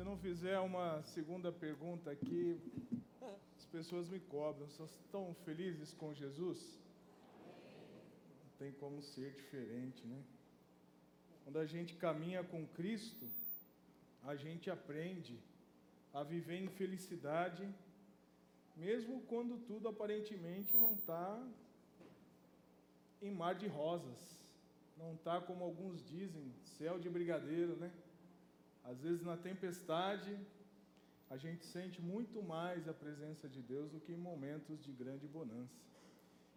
Se 0.00 0.04
não 0.04 0.16
fizer 0.16 0.58
uma 0.60 1.02
segunda 1.02 1.52
pergunta 1.52 2.10
aqui, 2.10 2.58
as 3.58 3.66
pessoas 3.66 4.08
me 4.08 4.18
cobram. 4.18 4.66
Vocês 4.66 4.88
estão 4.92 5.34
felizes 5.44 5.92
com 5.92 6.14
Jesus? 6.14 6.58
Não 8.42 8.50
tem 8.58 8.72
como 8.72 9.02
ser 9.02 9.30
diferente, 9.34 10.06
né? 10.06 10.22
Quando 11.44 11.58
a 11.58 11.66
gente 11.66 11.96
caminha 11.96 12.42
com 12.42 12.66
Cristo, 12.68 13.26
a 14.24 14.34
gente 14.34 14.70
aprende 14.70 15.38
a 16.14 16.22
viver 16.22 16.56
em 16.56 16.68
felicidade, 16.68 17.68
mesmo 18.74 19.20
quando 19.28 19.58
tudo 19.66 19.86
aparentemente 19.86 20.74
não 20.78 20.94
está 20.94 21.46
em 23.20 23.30
mar 23.30 23.54
de 23.54 23.66
rosas, 23.66 24.18
não 24.96 25.12
está 25.12 25.42
como 25.42 25.62
alguns 25.62 26.02
dizem, 26.08 26.54
céu 26.78 26.98
de 26.98 27.10
brigadeiro, 27.10 27.76
né? 27.76 27.92
Às 28.84 29.00
vezes 29.00 29.22
na 29.22 29.36
tempestade 29.36 30.38
a 31.28 31.36
gente 31.36 31.64
sente 31.64 32.00
muito 32.02 32.42
mais 32.42 32.88
a 32.88 32.92
presença 32.92 33.48
de 33.48 33.62
Deus 33.62 33.90
do 33.92 34.00
que 34.00 34.12
em 34.12 34.16
momentos 34.16 34.82
de 34.82 34.92
grande 34.92 35.26
bonança. 35.28 35.78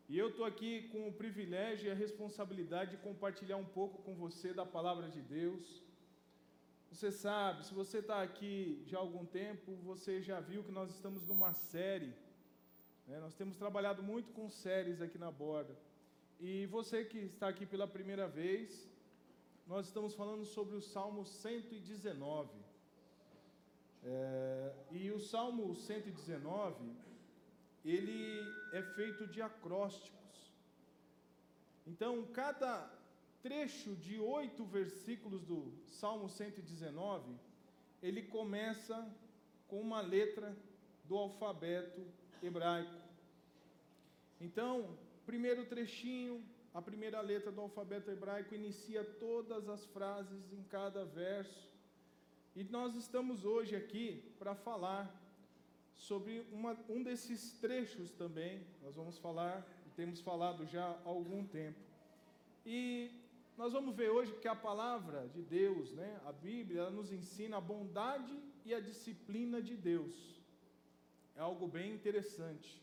E 0.09 0.17
eu 0.17 0.29
estou 0.29 0.45
aqui 0.45 0.89
com 0.91 1.07
o 1.07 1.13
privilégio 1.13 1.87
e 1.87 1.91
a 1.91 1.95
responsabilidade 1.95 2.91
de 2.91 2.97
compartilhar 2.97 3.57
um 3.57 3.65
pouco 3.65 4.01
com 4.03 4.15
você 4.15 4.53
da 4.53 4.65
palavra 4.65 5.07
de 5.09 5.21
Deus. 5.21 5.81
Você 6.91 7.11
sabe, 7.11 7.65
se 7.65 7.73
você 7.73 7.99
está 7.99 8.21
aqui 8.21 8.83
já 8.85 8.97
há 8.97 9.01
algum 9.01 9.25
tempo, 9.25 9.75
você 9.83 10.21
já 10.21 10.39
viu 10.39 10.63
que 10.63 10.71
nós 10.71 10.89
estamos 10.91 11.25
numa 11.25 11.53
série. 11.53 12.13
Né? 13.07 13.19
Nós 13.19 13.33
temos 13.33 13.55
trabalhado 13.57 14.03
muito 14.03 14.31
com 14.31 14.49
séries 14.49 15.01
aqui 15.01 15.17
na 15.17 15.31
borda. 15.31 15.75
E 16.39 16.65
você 16.67 17.05
que 17.05 17.19
está 17.19 17.47
aqui 17.47 17.65
pela 17.65 17.87
primeira 17.87 18.27
vez, 18.27 18.87
nós 19.65 19.87
estamos 19.87 20.13
falando 20.13 20.45
sobre 20.45 20.75
o 20.75 20.81
Salmo 20.81 21.25
119. 21.25 22.49
É, 24.05 24.73
e 24.91 25.11
o 25.11 25.19
Salmo 25.19 25.73
119, 25.73 26.91
ele 27.85 28.41
é 28.73 28.81
feito 28.95 29.25
de 29.27 29.41
acrósticos. 29.41 30.51
Então, 31.87 32.25
cada 32.33 32.91
trecho 33.41 33.95
de 33.95 34.19
oito 34.19 34.65
versículos 34.65 35.43
do 35.43 35.71
Salmo 35.87 36.27
119, 36.27 37.33
ele 38.01 38.21
começa 38.23 39.09
com 39.67 39.79
uma 39.79 40.01
letra 40.01 40.55
do 41.05 41.17
alfabeto 41.17 42.05
hebraico. 42.41 43.01
Então, 44.39 44.97
primeiro 45.25 45.65
trechinho, 45.65 46.43
a 46.73 46.81
primeira 46.81 47.21
letra 47.21 47.51
do 47.51 47.61
alfabeto 47.61 48.09
hebraico 48.09 48.55
inicia 48.55 49.03
todas 49.03 49.69
as 49.69 49.85
frases 49.85 50.51
em 50.51 50.63
cada 50.63 51.05
verso. 51.05 51.71
E 52.55 52.63
nós 52.63 52.95
estamos 52.95 53.45
hoje 53.45 53.75
aqui 53.75 54.33
para 54.39 54.55
falar 54.55 55.21
sobre 55.95 56.45
uma, 56.51 56.77
um 56.89 57.03
desses 57.03 57.53
trechos 57.59 58.11
também. 58.11 58.65
Nós 58.81 58.95
vamos 58.95 59.17
falar, 59.19 59.65
temos 59.95 60.19
falado 60.19 60.65
já 60.65 60.83
há 60.83 60.99
algum 61.05 61.45
tempo. 61.45 61.79
E 62.65 63.11
nós 63.55 63.71
vamos 63.71 63.95
ver 63.95 64.09
hoje 64.09 64.33
que 64.33 64.47
a 64.47 64.55
palavra 64.55 65.27
de 65.27 65.41
Deus, 65.43 65.91
né, 65.91 66.19
a 66.25 66.31
Bíblia, 66.31 66.81
ela 66.81 66.91
nos 66.91 67.11
ensina 67.11 67.57
a 67.57 67.61
bondade 67.61 68.35
e 68.65 68.73
a 68.73 68.79
disciplina 68.79 69.61
de 69.61 69.77
Deus. 69.77 70.41
É 71.35 71.41
algo 71.41 71.67
bem 71.67 71.93
interessante. 71.93 72.82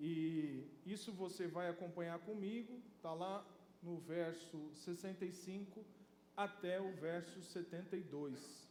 E 0.00 0.64
isso 0.86 1.12
você 1.12 1.46
vai 1.46 1.68
acompanhar 1.68 2.18
comigo, 2.20 2.80
está 2.96 3.12
lá 3.12 3.44
no 3.82 3.98
verso 3.98 4.70
65 4.74 5.84
até 6.36 6.80
o 6.80 6.92
verso 6.92 7.42
72. 7.42 8.68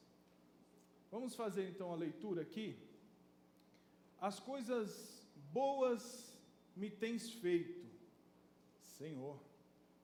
Vamos 1.12 1.36
fazer 1.36 1.70
então 1.70 1.92
a 1.92 1.96
leitura 1.96 2.42
aqui? 2.42 2.78
As 4.20 4.40
coisas 4.40 5.26
boas 5.52 6.34
me 6.76 6.90
tens 6.90 7.30
feito, 7.30 7.86
Senhor, 8.98 9.38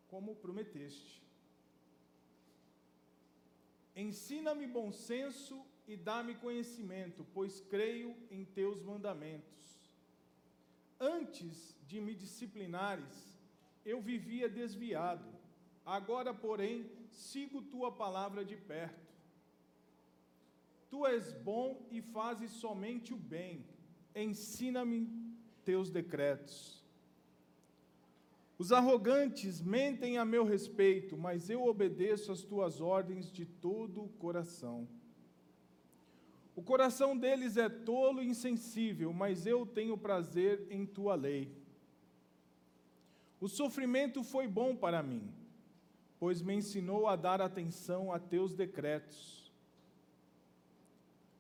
como 0.10 0.36
prometeste. 0.36 1.22
Ensina-me 3.96 4.68
bom 4.68 4.92
senso 4.92 5.66
e 5.88 5.96
dá-me 5.96 6.36
conhecimento, 6.36 7.26
pois 7.34 7.60
creio 7.60 8.16
em 8.30 8.44
teus 8.44 8.82
mandamentos. 8.82 9.73
Antes 11.04 11.76
de 11.86 12.00
me 12.00 12.16
disciplinares, 12.16 13.38
eu 13.86 14.02
vivia 14.02 14.48
desviado. 14.48 15.28
Agora, 15.86 16.34
porém, 16.34 16.90
sigo 17.10 17.62
tua 17.62 17.92
palavra 17.92 18.46
de 18.46 18.56
perto. 18.56 19.12
Tu 20.90 21.06
és 21.06 21.34
bom 21.34 21.86
e 21.92 22.02
fazes 22.02 22.52
somente 22.52 23.14
o 23.14 23.18
bem. 23.18 23.66
Ensina-me 24.16 25.10
teus 25.66 25.90
decretos. 25.90 26.82
Os 28.58 28.72
arrogantes 28.72 29.60
mentem 29.60 30.18
a 30.18 30.24
meu 30.24 30.46
respeito, 30.46 31.18
mas 31.18 31.50
eu 31.50 31.66
obedeço 31.66 32.32
às 32.32 32.44
tuas 32.44 32.80
ordens 32.80 33.30
de 33.30 33.46
todo 33.46 34.06
o 34.06 34.08
coração. 34.08 34.88
O 36.56 36.62
coração 36.62 37.18
deles 37.18 37.58
é 37.58 37.68
tolo 37.68 38.22
e 38.22 38.28
insensível, 38.28 39.12
mas 39.12 39.46
eu 39.46 39.66
tenho 39.66 39.98
prazer 39.98 40.68
em 40.70 40.86
tua 40.86 41.16
lei. 41.16 41.52
O 43.42 43.48
sofrimento 43.48 44.24
foi 44.24 44.48
bom 44.48 44.76
para 44.76 45.02
mim, 45.02 45.34
pois 46.20 46.42
me 46.42 46.54
ensinou 46.54 47.08
a 47.08 47.16
dar 47.16 47.42
atenção 47.42 48.12
a 48.12 48.20
teus 48.20 48.54
decretos. 48.54 49.52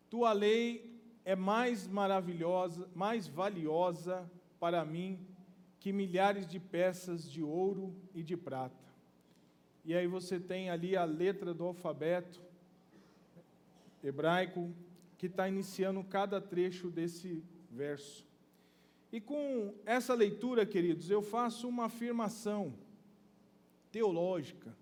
Tua 0.09 0.34
lei 0.34 1.00
é 1.23 1.35
mais 1.35 1.88
maravilhosa, 1.88 2.90
mais 2.94 3.28
valiosa 3.28 4.29
para 4.59 4.84
mim 4.84 5.25
que 5.79 5.94
milhares 5.94 6.47
de 6.47 6.59
peças 6.59 7.29
de 7.29 7.44
ouro 7.44 7.96
e 8.16 8.23
de 8.23 8.35
prata. 8.35 8.84
E 9.85 9.94
aí 9.94 10.07
você 10.07 10.40
tem 10.40 10.69
ali 10.69 10.96
a 10.96 11.03
letra 11.03 11.53
do 11.53 11.66
alfabeto 11.66 12.41
hebraico 14.03 14.73
que 15.23 15.28
está 15.28 15.47
iniciando 15.47 16.03
cada 16.03 16.41
trecho 16.41 16.89
desse 16.89 17.41
verso. 17.72 18.28
E 19.09 19.22
com 19.22 19.73
essa 19.85 20.13
leitura, 20.13 20.66
queridos, 20.66 21.09
eu 21.09 21.22
faço 21.22 21.66
uma 21.66 21.85
afirmação 21.85 22.73
teológica. 23.89 24.75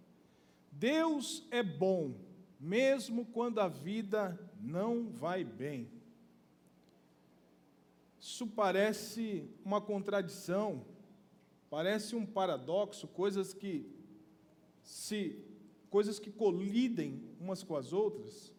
Deus 0.71 1.45
é 1.51 1.61
bom, 1.61 2.15
mesmo 2.59 3.23
quando 3.23 3.59
a 3.59 3.67
vida 3.67 4.35
não 4.59 5.11
vai 5.11 5.43
bem. 5.43 5.87
Isso 8.19 8.47
parece 8.47 9.47
uma 9.63 9.79
contradição, 9.79 10.83
parece 11.69 12.15
um 12.15 12.25
paradoxo, 12.25 13.07
coisas 13.07 13.53
que 13.53 13.85
se 14.81 15.39
coisas 15.91 16.17
que 16.17 16.31
colidem 16.31 17.21
umas 17.39 17.61
com 17.61 17.75
as 17.75 17.93
outras. 17.93 18.51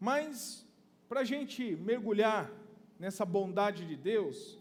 Mas 0.00 0.66
para 1.10 1.22
a 1.22 1.24
gente 1.24 1.74
mergulhar 1.74 2.48
nessa 2.96 3.24
bondade 3.24 3.84
de 3.84 3.96
Deus, 3.96 4.56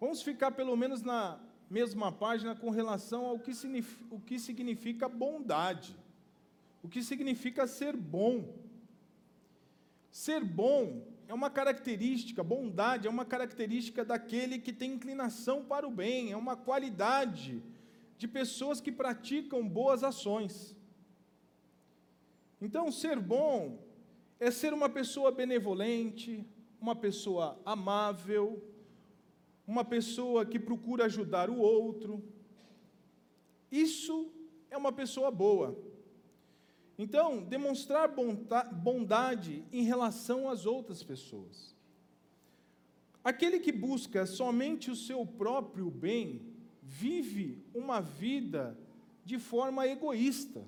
vamos 0.00 0.20
ficar 0.20 0.50
pelo 0.50 0.76
menos 0.76 1.00
na 1.00 1.38
mesma 1.70 2.10
página 2.10 2.56
com 2.56 2.70
relação 2.70 3.24
ao 3.24 3.38
que 3.38 3.52
o 4.10 4.18
que 4.18 4.36
significa 4.40 5.08
bondade, 5.08 5.96
o 6.82 6.88
que 6.88 7.04
significa 7.04 7.68
ser 7.68 7.96
bom. 7.96 8.52
Ser 10.10 10.42
bom 10.42 11.06
é 11.28 11.32
uma 11.32 11.50
característica, 11.50 12.42
bondade 12.42 13.06
é 13.06 13.10
uma 13.10 13.24
característica 13.24 14.04
daquele 14.04 14.58
que 14.58 14.72
tem 14.72 14.94
inclinação 14.94 15.64
para 15.64 15.86
o 15.86 15.90
bem, 16.02 16.32
é 16.32 16.36
uma 16.36 16.56
qualidade 16.56 17.62
de 18.18 18.26
pessoas 18.26 18.80
que 18.80 18.90
praticam 18.90 19.68
boas 19.68 20.02
ações. 20.02 20.74
Então, 22.60 22.90
ser 22.90 23.20
bom 23.20 23.85
é 24.38 24.50
ser 24.50 24.72
uma 24.72 24.88
pessoa 24.88 25.30
benevolente, 25.30 26.44
uma 26.80 26.94
pessoa 26.94 27.60
amável, 27.64 28.62
uma 29.66 29.84
pessoa 29.84 30.44
que 30.44 30.58
procura 30.58 31.06
ajudar 31.06 31.50
o 31.50 31.58
outro. 31.58 32.22
Isso 33.70 34.30
é 34.70 34.76
uma 34.76 34.92
pessoa 34.92 35.30
boa. 35.30 35.76
Então, 36.98 37.42
demonstrar 37.42 38.08
bondade 38.72 39.64
em 39.72 39.82
relação 39.82 40.48
às 40.48 40.64
outras 40.64 41.02
pessoas. 41.02 41.74
Aquele 43.22 43.58
que 43.58 43.72
busca 43.72 44.24
somente 44.24 44.90
o 44.90 44.96
seu 44.96 45.26
próprio 45.26 45.90
bem, 45.90 46.54
vive 46.80 47.62
uma 47.74 48.00
vida 48.00 48.78
de 49.24 49.38
forma 49.38 49.86
egoísta. 49.86 50.64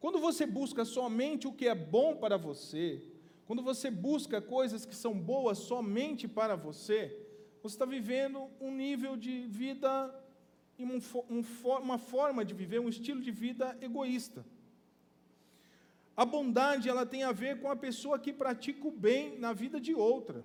Quando 0.00 0.18
você 0.18 0.46
busca 0.46 0.84
somente 0.84 1.48
o 1.48 1.52
que 1.52 1.66
é 1.66 1.74
bom 1.74 2.16
para 2.16 2.36
você, 2.36 3.02
quando 3.46 3.62
você 3.62 3.90
busca 3.90 4.40
coisas 4.40 4.84
que 4.84 4.94
são 4.94 5.12
boas 5.18 5.58
somente 5.58 6.28
para 6.28 6.54
você, 6.54 7.16
você 7.62 7.74
está 7.74 7.84
vivendo 7.84 8.48
um 8.60 8.70
nível 8.70 9.16
de 9.16 9.46
vida, 9.46 10.14
uma 11.78 11.98
forma 11.98 12.44
de 12.44 12.54
viver, 12.54 12.78
um 12.78 12.88
estilo 12.88 13.20
de 13.20 13.30
vida 13.30 13.76
egoísta. 13.80 14.44
A 16.16 16.24
bondade, 16.24 16.88
ela 16.88 17.06
tem 17.06 17.22
a 17.22 17.32
ver 17.32 17.60
com 17.60 17.70
a 17.70 17.76
pessoa 17.76 18.18
que 18.18 18.32
pratica 18.32 18.86
o 18.86 18.90
bem 18.90 19.38
na 19.38 19.52
vida 19.52 19.80
de 19.80 19.94
outra. 19.94 20.44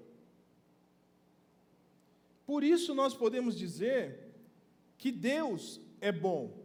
Por 2.46 2.64
isso 2.64 2.94
nós 2.94 3.14
podemos 3.14 3.58
dizer 3.58 4.34
que 4.98 5.12
Deus 5.12 5.82
é 6.00 6.12
bom, 6.12 6.58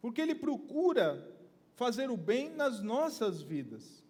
porque 0.00 0.20
Ele 0.20 0.34
procura 0.34 1.29
fazer 1.80 2.10
o 2.10 2.16
bem 2.30 2.50
nas 2.50 2.82
nossas 2.82 3.40
vidas. 3.40 4.04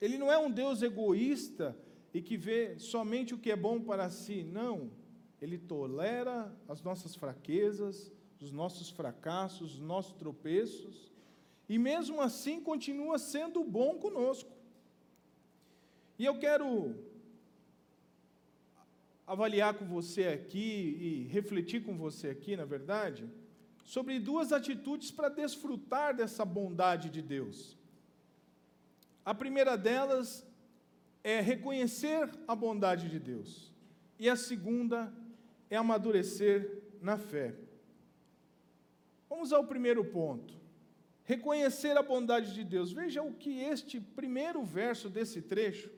Ele 0.00 0.16
não 0.16 0.30
é 0.30 0.38
um 0.38 0.48
Deus 0.48 0.80
egoísta 0.80 1.76
e 2.14 2.22
que 2.22 2.36
vê 2.36 2.78
somente 2.78 3.34
o 3.34 3.38
que 3.38 3.50
é 3.50 3.56
bom 3.56 3.80
para 3.80 4.08
si, 4.10 4.44
não. 4.44 4.88
Ele 5.42 5.58
tolera 5.58 6.56
as 6.68 6.80
nossas 6.80 7.16
fraquezas, 7.16 8.12
os 8.40 8.52
nossos 8.52 8.90
fracassos, 8.90 9.74
os 9.74 9.80
nossos 9.80 10.12
tropeços, 10.12 11.10
e 11.68 11.78
mesmo 11.78 12.20
assim 12.20 12.60
continua 12.60 13.18
sendo 13.18 13.64
bom 13.64 13.98
conosco. 13.98 14.52
E 16.16 16.24
eu 16.24 16.38
quero 16.38 16.94
avaliar 19.26 19.74
com 19.74 19.84
você 19.84 20.28
aqui 20.28 20.96
e 21.00 21.24
refletir 21.24 21.82
com 21.82 21.98
você 21.98 22.28
aqui, 22.28 22.56
na 22.56 22.64
verdade, 22.64 23.28
sobre 23.88 24.18
duas 24.18 24.52
atitudes 24.52 25.10
para 25.10 25.30
desfrutar 25.30 26.14
dessa 26.14 26.44
bondade 26.44 27.08
de 27.08 27.22
Deus. 27.22 27.74
A 29.24 29.32
primeira 29.32 29.78
delas 29.78 30.46
é 31.24 31.40
reconhecer 31.40 32.30
a 32.46 32.54
bondade 32.54 33.08
de 33.08 33.18
Deus, 33.18 33.72
e 34.18 34.28
a 34.28 34.36
segunda 34.36 35.10
é 35.70 35.76
amadurecer 35.78 36.82
na 37.00 37.16
fé. 37.16 37.54
Vamos 39.26 39.54
ao 39.54 39.64
primeiro 39.64 40.04
ponto. 40.04 40.52
Reconhecer 41.24 41.96
a 41.96 42.02
bondade 42.02 42.52
de 42.52 42.64
Deus. 42.64 42.92
Veja 42.92 43.22
o 43.22 43.32
que 43.32 43.60
este 43.60 43.98
primeiro 43.98 44.62
verso 44.62 45.08
desse 45.08 45.40
trecho 45.40 45.90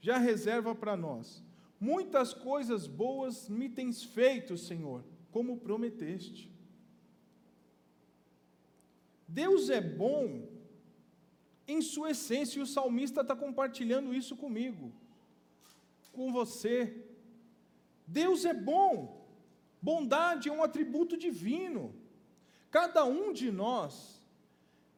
já 0.00 0.16
reserva 0.16 0.74
para 0.74 0.96
nós. 0.96 1.44
Muitas 1.78 2.32
coisas 2.32 2.86
boas 2.86 3.50
me 3.50 3.68
tens 3.68 4.02
feito, 4.02 4.56
Senhor, 4.56 5.04
como 5.30 5.58
prometeste. 5.58 6.56
Deus 9.28 9.68
é 9.68 9.80
bom 9.80 10.48
em 11.66 11.82
sua 11.82 12.12
essência, 12.12 12.58
e 12.58 12.62
o 12.62 12.66
salmista 12.66 13.20
está 13.20 13.36
compartilhando 13.36 14.14
isso 14.14 14.34
comigo, 14.34 14.90
com 16.12 16.32
você. 16.32 17.04
Deus 18.06 18.46
é 18.46 18.54
bom, 18.54 19.28
bondade 19.82 20.48
é 20.48 20.52
um 20.52 20.62
atributo 20.62 21.14
divino. 21.14 21.94
Cada 22.70 23.04
um 23.04 23.34
de 23.34 23.52
nós, 23.52 24.18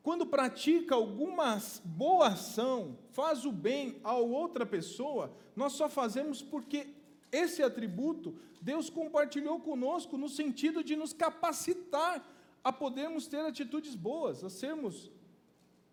quando 0.00 0.24
pratica 0.24 0.94
alguma 0.94 1.60
boa 1.84 2.28
ação, 2.28 2.96
faz 3.10 3.44
o 3.44 3.50
bem 3.50 4.00
a 4.04 4.14
outra 4.14 4.64
pessoa, 4.64 5.34
nós 5.56 5.72
só 5.72 5.88
fazemos 5.88 6.40
porque 6.40 6.86
esse 7.32 7.64
atributo 7.64 8.34
Deus 8.60 8.90
compartilhou 8.90 9.58
conosco 9.58 10.18
no 10.18 10.28
sentido 10.28 10.84
de 10.84 10.94
nos 10.94 11.12
capacitar 11.12 12.24
a 12.62 12.72
podermos 12.72 13.26
ter 13.26 13.40
atitudes 13.40 13.94
boas, 13.94 14.44
a 14.44 14.50
sermos 14.50 15.10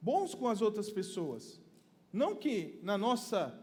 bons 0.02 0.34
com 0.36 0.48
as 0.48 0.62
outras 0.62 0.90
pessoas. 0.90 1.60
Não 2.12 2.36
que 2.36 2.80
na 2.84 2.98
nossa 2.98 3.58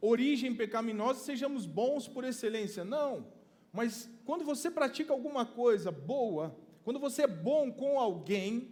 origem 0.00 0.54
pecaminosa 0.54 1.20
sejamos 1.20 1.66
bons 1.66 2.06
por 2.06 2.24
excelência, 2.24 2.84
não. 2.84 3.26
Mas 3.72 4.08
quando 4.24 4.44
você 4.44 4.70
pratica 4.70 5.12
alguma 5.12 5.44
coisa 5.44 5.90
boa, 5.90 6.56
quando 6.84 7.00
você 7.00 7.22
é 7.22 7.26
bom 7.26 7.72
com 7.72 7.98
alguém, 7.98 8.70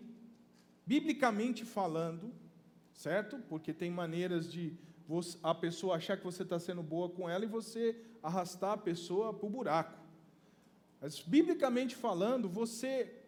biblicamente 0.87 1.65
falando, 1.65 2.33
certo? 2.93 3.39
Porque 3.49 3.73
tem 3.73 3.91
maneiras 3.91 4.51
de 4.51 4.77
a 5.43 5.55
pessoa 5.55 5.97
achar 5.97 6.17
que 6.17 6.25
você 6.25 6.43
está 6.43 6.59
sendo 6.59 6.83
boa 6.83 7.09
com 7.09 7.29
ela 7.29 7.45
e 7.45 7.49
você 7.49 7.97
arrastar 8.23 8.73
a 8.73 8.79
pessoa 8.79 9.35
para 9.35 9.47
o 9.47 9.51
buraco. 9.51 9.99
Mas, 11.01 11.21
biblicamente 11.21 11.97
falando, 11.97 12.49
você 12.49 13.22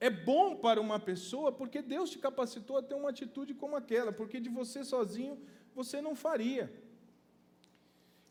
é 0.00 0.08
bom 0.10 0.56
para 0.56 0.80
uma 0.80 0.98
pessoa 0.98 1.50
porque 1.50 1.82
Deus 1.82 2.10
te 2.10 2.18
capacitou 2.18 2.76
a 2.76 2.82
ter 2.82 2.94
uma 2.94 3.10
atitude 3.10 3.54
como 3.54 3.76
aquela, 3.76 4.12
porque 4.12 4.40
de 4.40 4.48
você 4.48 4.84
sozinho 4.84 5.38
você 5.74 6.00
não 6.00 6.14
faria. 6.14 6.72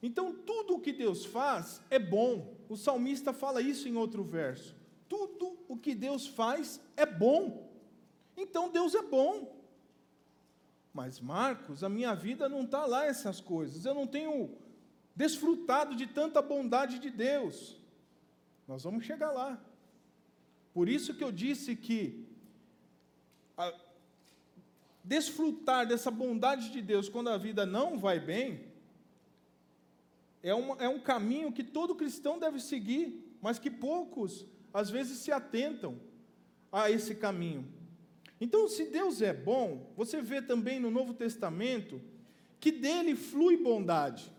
Então, 0.01 0.33
tudo 0.33 0.75
o 0.75 0.79
que 0.79 0.93
Deus 0.93 1.25
faz 1.25 1.81
é 1.89 1.97
bom. 1.97 2.55
O 2.69 2.77
salmista 2.77 3.33
fala 3.33 3.61
isso 3.61 3.87
em 3.87 3.95
outro 3.95 4.23
verso 4.23 4.77
tudo 5.07 5.57
o 5.67 5.77
que 5.77 5.95
Deus 5.95 6.27
faz 6.27 6.81
é 6.95 7.05
bom. 7.05 7.69
Então 8.35 8.69
Deus 8.69 8.93
é 8.93 9.01
bom. 9.01 9.55
Mas, 10.93 11.19
Marcos, 11.19 11.83
a 11.83 11.89
minha 11.89 12.15
vida 12.15 12.49
não 12.49 12.63
está 12.63 12.85
lá 12.85 13.05
essas 13.05 13.39
coisas. 13.39 13.85
Eu 13.85 13.93
não 13.93 14.07
tenho 14.07 14.57
desfrutado 15.15 15.95
de 15.95 16.07
tanta 16.07 16.41
bondade 16.41 16.99
de 16.99 17.09
Deus. 17.09 17.79
Nós 18.67 18.83
vamos 18.83 19.05
chegar 19.05 19.31
lá. 19.31 19.61
Por 20.77 20.87
isso 20.87 21.15
que 21.15 21.23
eu 21.23 21.31
disse 21.31 21.75
que 21.75 22.23
a, 23.57 23.73
desfrutar 25.03 25.87
dessa 25.87 26.11
bondade 26.11 26.69
de 26.69 26.83
Deus 26.83 27.09
quando 27.09 27.31
a 27.31 27.37
vida 27.37 27.65
não 27.65 27.97
vai 27.97 28.19
bem 28.19 28.63
é, 30.43 30.53
uma, 30.53 30.75
é 30.75 30.87
um 30.87 30.99
caminho 30.99 31.51
que 31.51 31.63
todo 31.63 31.95
cristão 31.95 32.37
deve 32.37 32.59
seguir, 32.59 33.35
mas 33.41 33.57
que 33.57 33.71
poucos 33.71 34.45
às 34.71 34.91
vezes 34.91 35.17
se 35.17 35.31
atentam 35.31 35.99
a 36.71 36.91
esse 36.91 37.15
caminho. 37.15 37.67
Então, 38.39 38.67
se 38.67 38.85
Deus 38.85 39.19
é 39.23 39.33
bom, 39.33 39.91
você 39.97 40.21
vê 40.21 40.43
também 40.43 40.79
no 40.79 40.91
Novo 40.91 41.11
Testamento 41.15 41.99
que 42.59 42.71
dele 42.71 43.15
flui 43.15 43.57
bondade. 43.57 44.31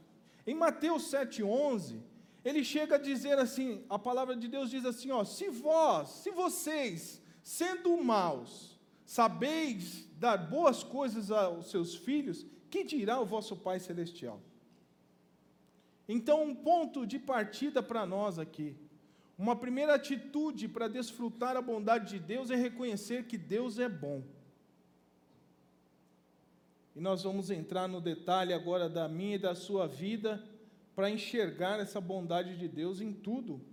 Em 0.46 0.54
Mateus 0.54 1.10
7:11, 1.10 1.98
ele 2.48 2.64
chega 2.64 2.96
a 2.96 2.98
dizer 2.98 3.38
assim, 3.38 3.84
a 3.88 3.98
palavra 3.98 4.34
de 4.36 4.48
Deus 4.48 4.70
diz 4.70 4.84
assim, 4.84 5.10
ó: 5.10 5.24
"Se 5.24 5.48
vós, 5.48 6.08
se 6.22 6.30
vocês, 6.30 7.20
sendo 7.42 7.96
maus, 8.02 8.78
sabeis 9.04 10.08
dar 10.18 10.36
boas 10.36 10.82
coisas 10.82 11.30
aos 11.30 11.70
seus 11.70 11.94
filhos, 11.94 12.46
que 12.70 12.84
dirá 12.84 13.20
o 13.20 13.26
vosso 13.26 13.56
Pai 13.56 13.78
celestial?" 13.78 14.40
Então, 16.08 16.42
um 16.42 16.54
ponto 16.54 17.06
de 17.06 17.18
partida 17.18 17.82
para 17.82 18.06
nós 18.06 18.38
aqui 18.38 18.76
uma 19.38 19.54
primeira 19.54 19.94
atitude 19.94 20.66
para 20.66 20.88
desfrutar 20.88 21.56
a 21.56 21.62
bondade 21.62 22.10
de 22.10 22.18
Deus 22.18 22.50
é 22.50 22.56
reconhecer 22.56 23.26
que 23.26 23.38
Deus 23.38 23.78
é 23.78 23.88
bom. 23.88 24.24
E 26.96 27.00
nós 27.00 27.22
vamos 27.22 27.48
entrar 27.48 27.86
no 27.86 28.00
detalhe 28.00 28.52
agora 28.52 28.88
da 28.88 29.06
minha 29.06 29.36
e 29.36 29.38
da 29.38 29.54
sua 29.54 29.86
vida 29.86 30.44
para 30.98 31.08
enxergar 31.08 31.78
essa 31.78 32.00
bondade 32.00 32.58
de 32.58 32.66
Deus 32.66 33.00
em 33.00 33.12
tudo 33.12 33.64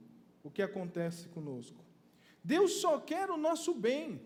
o 0.43 0.51
que 0.51 0.61
acontece 0.61 1.27
conosco. 1.29 1.83
Deus 2.43 2.73
só 2.73 2.99
quer 2.99 3.31
o 3.31 3.37
nosso 3.45 3.73
bem 3.73 4.21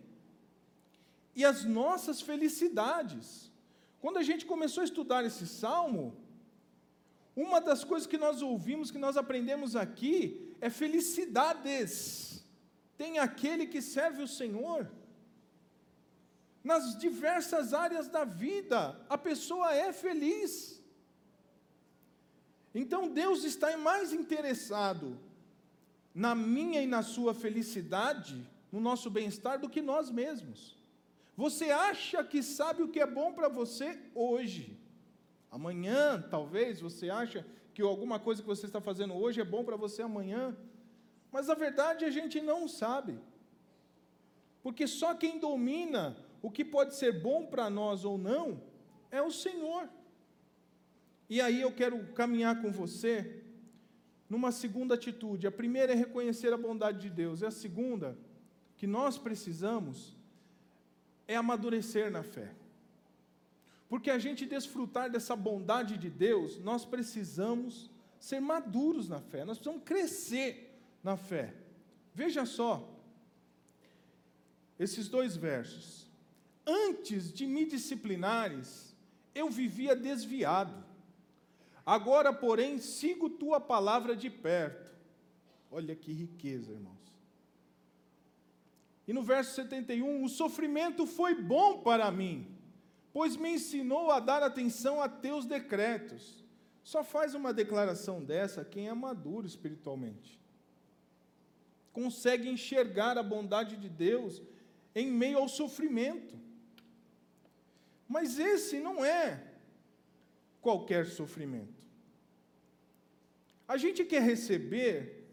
e 1.33 1.45
as 1.45 1.63
nossas 1.63 2.19
felicidades. 2.19 3.53
Quando 4.01 4.17
a 4.17 4.21
gente 4.21 4.45
começou 4.45 4.81
a 4.81 4.83
estudar 4.83 5.23
esse 5.23 5.47
salmo, 5.47 6.13
uma 7.33 7.61
das 7.61 7.85
coisas 7.85 8.05
que 8.05 8.17
nós 8.17 8.41
ouvimos, 8.41 8.91
que 8.91 8.97
nós 8.97 9.15
aprendemos 9.15 9.77
aqui, 9.77 10.53
é 10.59 10.69
felicidades. 10.69 12.45
Tem 12.97 13.17
aquele 13.17 13.65
que 13.65 13.81
serve 13.81 14.23
o 14.23 14.27
Senhor. 14.27 14.91
Nas 16.61 16.99
diversas 16.99 17.73
áreas 17.73 18.09
da 18.09 18.25
vida, 18.25 18.99
a 19.07 19.17
pessoa 19.17 19.73
é 19.73 19.93
feliz. 19.93 20.78
Então 22.73 23.09
Deus 23.09 23.43
está 23.43 23.75
mais 23.77 24.13
interessado 24.13 25.17
na 26.13 26.35
minha 26.35 26.81
e 26.81 26.87
na 26.87 27.01
sua 27.01 27.33
felicidade, 27.33 28.45
no 28.71 28.79
nosso 28.79 29.09
bem-estar, 29.09 29.59
do 29.59 29.69
que 29.69 29.81
nós 29.81 30.09
mesmos. 30.09 30.77
Você 31.35 31.71
acha 31.71 32.23
que 32.23 32.43
sabe 32.43 32.83
o 32.83 32.89
que 32.89 32.99
é 32.99 33.05
bom 33.05 33.31
para 33.33 33.47
você 33.47 33.97
hoje. 34.13 34.77
Amanhã, 35.49 36.21
talvez, 36.29 36.81
você 36.81 37.09
acha 37.09 37.45
que 37.73 37.81
alguma 37.81 38.19
coisa 38.19 38.41
que 38.41 38.47
você 38.47 38.65
está 38.65 38.81
fazendo 38.81 39.13
hoje 39.15 39.39
é 39.39 39.45
bom 39.45 39.63
para 39.63 39.77
você 39.77 40.01
amanhã. 40.01 40.55
Mas 41.31 41.49
a 41.49 41.53
verdade 41.53 42.05
a 42.05 42.11
gente 42.11 42.41
não 42.41 42.67
sabe. 42.67 43.17
Porque 44.61 44.85
só 44.85 45.15
quem 45.15 45.39
domina 45.39 46.17
o 46.41 46.51
que 46.51 46.65
pode 46.65 46.95
ser 46.95 47.21
bom 47.21 47.45
para 47.45 47.69
nós 47.69 48.03
ou 48.03 48.17
não 48.17 48.61
é 49.09 49.21
o 49.21 49.31
Senhor. 49.31 49.89
E 51.29 51.39
aí 51.39 51.61
eu 51.61 51.71
quero 51.71 52.03
caminhar 52.13 52.61
com 52.61 52.71
você 52.71 53.43
numa 54.29 54.51
segunda 54.51 54.95
atitude. 54.95 55.45
A 55.45 55.51
primeira 55.51 55.93
é 55.93 55.95
reconhecer 55.95 56.51
a 56.51 56.57
bondade 56.57 57.01
de 57.01 57.09
Deus, 57.09 57.41
e 57.41 57.45
a 57.45 57.51
segunda, 57.51 58.17
que 58.77 58.87
nós 58.87 59.17
precisamos, 59.17 60.15
é 61.27 61.35
amadurecer 61.35 62.09
na 62.09 62.23
fé. 62.23 62.51
Porque 63.87 64.09
a 64.09 64.19
gente 64.19 64.45
desfrutar 64.45 65.09
dessa 65.09 65.35
bondade 65.35 65.97
de 65.97 66.09
Deus, 66.09 66.59
nós 66.59 66.85
precisamos 66.85 67.89
ser 68.19 68.39
maduros 68.39 69.07
na 69.07 69.19
fé, 69.19 69.45
nós 69.45 69.57
precisamos 69.57 69.83
crescer 69.83 70.79
na 71.03 71.15
fé. 71.15 71.53
Veja 72.13 72.45
só, 72.45 72.87
esses 74.77 75.07
dois 75.07 75.35
versos. 75.35 76.07
antes 76.65 77.33
de 77.33 77.47
me 77.47 77.65
disciplinares, 77.65 78.95
eu 79.33 79.49
vivia 79.49 79.95
desviado. 79.95 80.88
Agora, 81.89 82.31
porém, 82.31 82.77
sigo 82.77 83.31
tua 83.31 83.59
palavra 83.59 84.15
de 84.15 84.29
perto. 84.29 84.95
Olha 85.71 85.95
que 85.95 86.13
riqueza, 86.13 86.71
irmãos. 86.71 86.99
E 89.07 89.11
no 89.11 89.23
verso 89.23 89.55
71, 89.55 90.23
o 90.23 90.29
sofrimento 90.29 91.07
foi 91.07 91.33
bom 91.33 91.79
para 91.79 92.11
mim, 92.11 92.55
pois 93.11 93.35
me 93.35 93.53
ensinou 93.53 94.11
a 94.11 94.19
dar 94.19 94.43
atenção 94.43 95.01
a 95.01 95.09
teus 95.09 95.47
decretos. 95.47 96.45
Só 96.83 97.03
faz 97.03 97.33
uma 97.33 97.51
declaração 97.51 98.23
dessa 98.23 98.63
quem 98.63 98.87
é 98.87 98.93
maduro 98.93 99.47
espiritualmente. 99.47 100.39
Consegue 101.91 102.49
enxergar 102.49 103.17
a 103.17 103.23
bondade 103.23 103.75
de 103.77 103.89
Deus 103.89 104.43
em 104.93 105.11
meio 105.11 105.39
ao 105.39 105.47
sofrimento. 105.47 106.39
Mas 108.07 108.37
esse 108.37 108.79
não 108.79 109.03
é 109.03 109.43
qualquer 110.61 111.07
sofrimento. 111.07 111.78
A 113.69 113.77
gente 113.77 114.03
quer 114.03 114.23
receber 114.23 115.29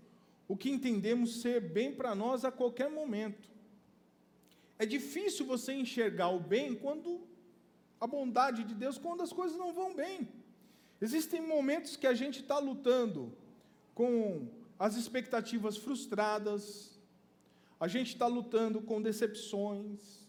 o 0.47 0.55
que 0.55 0.69
entendemos 0.69 1.41
ser 1.41 1.59
bem 1.59 1.91
para 1.95 2.15
nós 2.15 2.45
a 2.45 2.53
qualquer 2.53 2.91
momento. 2.91 3.49
É 4.79 4.85
difícil 4.85 5.47
você 5.47 5.73
enxergar 5.73 6.29
o 6.29 6.39
bem 6.39 6.75
quando 6.75 7.27
a 7.99 8.07
bondade 8.07 8.63
de 8.63 8.75
Deus, 8.75 8.99
quando 8.99 9.23
as 9.23 9.33
coisas 9.33 9.57
não 9.57 9.73
vão 9.73 9.95
bem. 9.95 10.29
Existem 11.01 11.41
momentos 11.41 11.97
que 11.97 12.07
a 12.07 12.13
gente 12.13 12.43
está 12.43 12.59
lutando 12.59 13.33
com 13.95 14.47
as 14.79 14.97
expectativas 14.97 15.79
frustradas, 15.79 17.01
a 17.81 17.89
gente 17.89 18.09
está 18.09 18.27
lutando 18.27 18.83
com 18.83 19.01
decepções, 19.01 20.29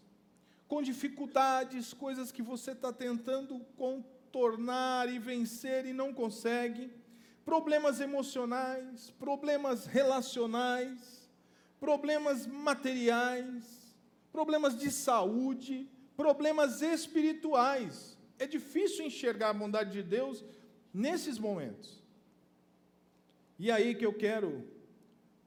com 0.66 0.82
dificuldades, 0.82 1.94
coisas 1.94 2.32
que 2.32 2.42
você 2.42 2.72
está 2.72 2.94
tentando 2.94 3.60
contornar 3.76 5.14
e 5.14 5.20
vencer 5.20 5.86
e 5.86 5.92
não 5.92 6.14
consegue, 6.14 6.90
problemas 7.48 8.02
emocionais, 8.02 9.10
problemas 9.12 9.86
relacionais, 9.86 11.32
problemas 11.80 12.46
materiais, 12.46 13.96
problemas 14.34 14.78
de 14.78 14.92
saúde, 14.92 15.90
problemas 16.18 16.82
espirituais. 16.82 18.18
É 18.38 18.46
difícil 18.46 19.06
enxergar 19.06 19.52
a 19.52 19.54
bondade 19.54 19.94
de 19.94 20.04
Deus 20.04 20.44
nesses 20.94 21.40
momentos. 21.40 22.04
E 23.58 23.72
aí 23.72 23.96
que 23.96 24.06
eu 24.06 24.14
quero 24.14 24.68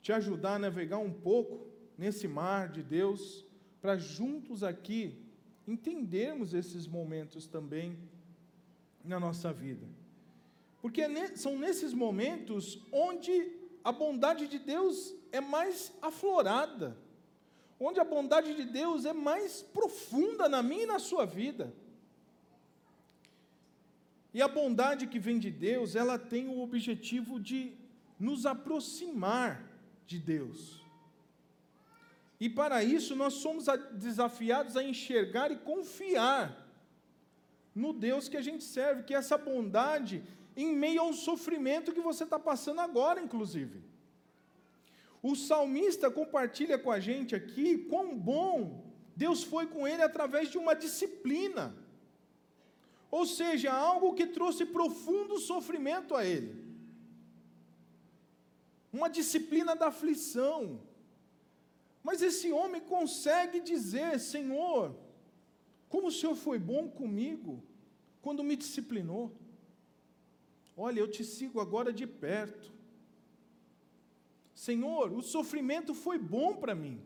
te 0.00 0.10
ajudar 0.10 0.54
a 0.54 0.58
navegar 0.58 0.96
um 0.96 1.12
pouco 1.12 1.66
nesse 1.98 2.26
mar 2.26 2.70
de 2.70 2.82
Deus, 2.82 3.44
para 3.78 3.98
juntos 3.98 4.62
aqui 4.62 5.22
entendermos 5.68 6.54
esses 6.54 6.86
momentos 6.86 7.46
também 7.46 7.98
na 9.04 9.20
nossa 9.20 9.52
vida. 9.52 9.99
Porque 10.80 11.02
é 11.02 11.36
são 11.36 11.58
nesses 11.58 11.92
momentos 11.92 12.78
onde 12.90 13.52
a 13.84 13.92
bondade 13.92 14.46
de 14.46 14.58
Deus 14.58 15.14
é 15.32 15.40
mais 15.40 15.92
aflorada 16.00 16.96
onde 17.80 17.98
a 17.98 18.04
bondade 18.04 18.54
de 18.54 18.64
Deus 18.66 19.06
é 19.06 19.14
mais 19.14 19.62
profunda 19.62 20.46
na 20.48 20.62
minha 20.62 20.82
e 20.82 20.86
na 20.86 20.98
sua 20.98 21.24
vida. 21.24 21.72
E 24.34 24.42
a 24.42 24.46
bondade 24.46 25.06
que 25.06 25.18
vem 25.18 25.38
de 25.38 25.50
Deus, 25.50 25.96
ela 25.96 26.18
tem 26.18 26.46
o 26.46 26.60
objetivo 26.60 27.40
de 27.40 27.72
nos 28.18 28.44
aproximar 28.44 29.66
de 30.06 30.18
Deus. 30.18 30.84
E 32.38 32.48
para 32.48 32.84
isso 32.84 33.16
nós 33.16 33.34
somos 33.34 33.64
desafiados 33.92 34.76
a 34.76 34.84
enxergar 34.84 35.50
e 35.50 35.56
confiar 35.56 36.68
no 37.74 37.92
Deus 37.94 38.28
que 38.28 38.36
a 38.36 38.42
gente 38.42 38.62
serve, 38.62 39.04
que 39.04 39.14
é 39.14 39.16
essa 39.16 39.38
bondade 39.38 40.22
em 40.56 40.74
meio 40.74 41.00
ao 41.02 41.12
sofrimento 41.12 41.92
que 41.92 42.00
você 42.00 42.24
está 42.24 42.38
passando 42.38 42.80
agora, 42.80 43.20
inclusive. 43.20 43.82
O 45.22 45.34
salmista 45.36 46.10
compartilha 46.10 46.78
com 46.78 46.90
a 46.90 46.98
gente 46.98 47.34
aqui 47.34 47.78
quão 47.78 48.16
bom 48.16 48.90
Deus 49.14 49.42
foi 49.42 49.66
com 49.66 49.86
ele 49.86 50.02
através 50.02 50.50
de 50.50 50.56
uma 50.56 50.74
disciplina. 50.74 51.74
Ou 53.10 53.26
seja, 53.26 53.72
algo 53.72 54.14
que 54.14 54.26
trouxe 54.26 54.64
profundo 54.64 55.38
sofrimento 55.38 56.14
a 56.14 56.24
ele. 56.24 56.64
Uma 58.92 59.08
disciplina 59.10 59.74
da 59.76 59.88
aflição. 59.88 60.80
Mas 62.02 62.22
esse 62.22 62.50
homem 62.50 62.80
consegue 62.80 63.60
dizer: 63.60 64.18
Senhor, 64.18 64.96
como 65.88 66.08
o 66.08 66.12
Senhor 66.12 66.34
foi 66.34 66.58
bom 66.58 66.88
comigo 66.88 67.62
quando 68.22 68.44
me 68.44 68.56
disciplinou. 68.56 69.32
Olha, 70.76 71.00
eu 71.00 71.08
te 71.08 71.24
sigo 71.24 71.60
agora 71.60 71.92
de 71.92 72.06
perto. 72.06 72.72
Senhor, 74.54 75.12
o 75.12 75.22
sofrimento 75.22 75.94
foi 75.94 76.18
bom 76.18 76.54
para 76.54 76.74
mim, 76.74 77.00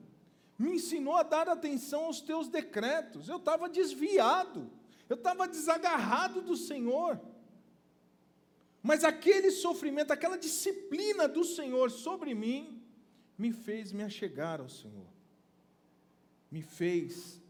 me 0.58 0.72
ensinou 0.72 1.16
a 1.16 1.22
dar 1.22 1.48
atenção 1.48 2.06
aos 2.06 2.20
teus 2.20 2.48
decretos. 2.48 3.28
Eu 3.28 3.36
estava 3.36 3.68
desviado, 3.68 4.70
eu 5.08 5.14
estava 5.14 5.46
desagarrado 5.46 6.42
do 6.42 6.56
Senhor. 6.56 7.20
Mas 8.82 9.02
aquele 9.02 9.50
sofrimento, 9.50 10.10
aquela 10.10 10.36
disciplina 10.36 11.26
do 11.26 11.44
Senhor 11.44 11.90
sobre 11.90 12.34
mim, 12.34 12.82
me 13.36 13.52
fez 13.52 13.92
me 13.92 14.02
achegar 14.02 14.60
ao 14.60 14.68
Senhor, 14.68 15.06
me 16.50 16.62
fez 16.62 17.40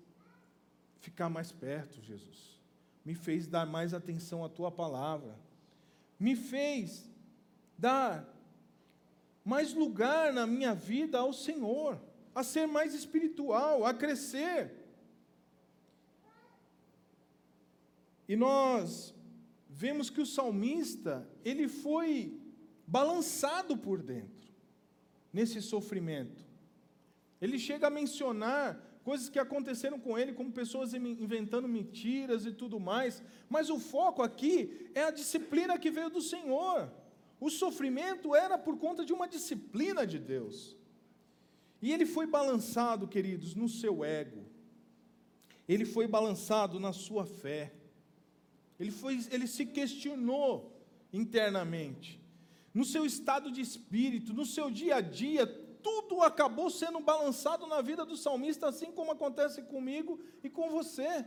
ficar 1.00 1.28
mais 1.28 1.52
perto, 1.52 2.00
Jesus, 2.00 2.58
me 3.04 3.14
fez 3.14 3.46
dar 3.46 3.66
mais 3.66 3.92
atenção 3.92 4.44
à 4.44 4.48
tua 4.48 4.70
palavra, 4.70 5.36
me 6.18 6.36
fez 6.36 7.10
dar 7.76 8.28
mais 9.44 9.74
lugar 9.74 10.32
na 10.32 10.46
minha 10.46 10.74
vida 10.74 11.18
ao 11.18 11.32
Senhor, 11.32 12.00
a 12.34 12.42
ser 12.42 12.66
mais 12.66 12.94
espiritual, 12.94 13.84
a 13.84 13.92
crescer. 13.92 14.72
E 18.26 18.34
nós 18.36 19.14
vemos 19.68 20.08
que 20.08 20.20
o 20.20 20.26
salmista, 20.26 21.28
ele 21.44 21.68
foi 21.68 22.40
balançado 22.86 23.76
por 23.76 24.02
dentro, 24.02 24.52
nesse 25.32 25.60
sofrimento. 25.60 26.44
Ele 27.40 27.58
chega 27.58 27.88
a 27.88 27.90
mencionar 27.90 28.80
coisas 29.04 29.28
que 29.28 29.38
aconteceram 29.38 29.98
com 30.00 30.18
ele, 30.18 30.32
como 30.32 30.50
pessoas 30.50 30.94
inventando 30.94 31.68
mentiras 31.68 32.46
e 32.46 32.52
tudo 32.52 32.80
mais, 32.80 33.22
mas 33.48 33.68
o 33.68 33.78
foco 33.78 34.22
aqui 34.22 34.90
é 34.94 35.04
a 35.04 35.10
disciplina 35.10 35.78
que 35.78 35.90
veio 35.90 36.08
do 36.08 36.22
Senhor. 36.22 36.90
O 37.38 37.50
sofrimento 37.50 38.34
era 38.34 38.56
por 38.56 38.78
conta 38.78 39.04
de 39.04 39.12
uma 39.12 39.28
disciplina 39.28 40.06
de 40.06 40.18
Deus. 40.18 40.74
E 41.82 41.92
ele 41.92 42.06
foi 42.06 42.26
balançado, 42.26 43.06
queridos, 43.06 43.54
no 43.54 43.68
seu 43.68 44.02
ego. 44.02 44.42
Ele 45.68 45.84
foi 45.84 46.06
balançado 46.06 46.80
na 46.80 46.94
sua 46.94 47.26
fé. 47.26 47.74
Ele, 48.80 48.90
foi, 48.90 49.20
ele 49.30 49.46
se 49.46 49.66
questionou 49.66 50.74
internamente. 51.12 52.18
No 52.72 52.84
seu 52.84 53.04
estado 53.04 53.50
de 53.50 53.60
espírito, 53.60 54.32
no 54.32 54.46
seu 54.46 54.70
dia 54.70 54.96
a 54.96 55.00
dia, 55.02 55.46
tudo 55.84 56.22
acabou 56.22 56.70
sendo 56.70 56.98
balançado 56.98 57.66
na 57.66 57.82
vida 57.82 58.06
do 58.06 58.16
salmista, 58.16 58.66
assim 58.66 58.90
como 58.90 59.12
acontece 59.12 59.62
comigo 59.62 60.18
e 60.42 60.48
com 60.48 60.70
você. 60.70 61.26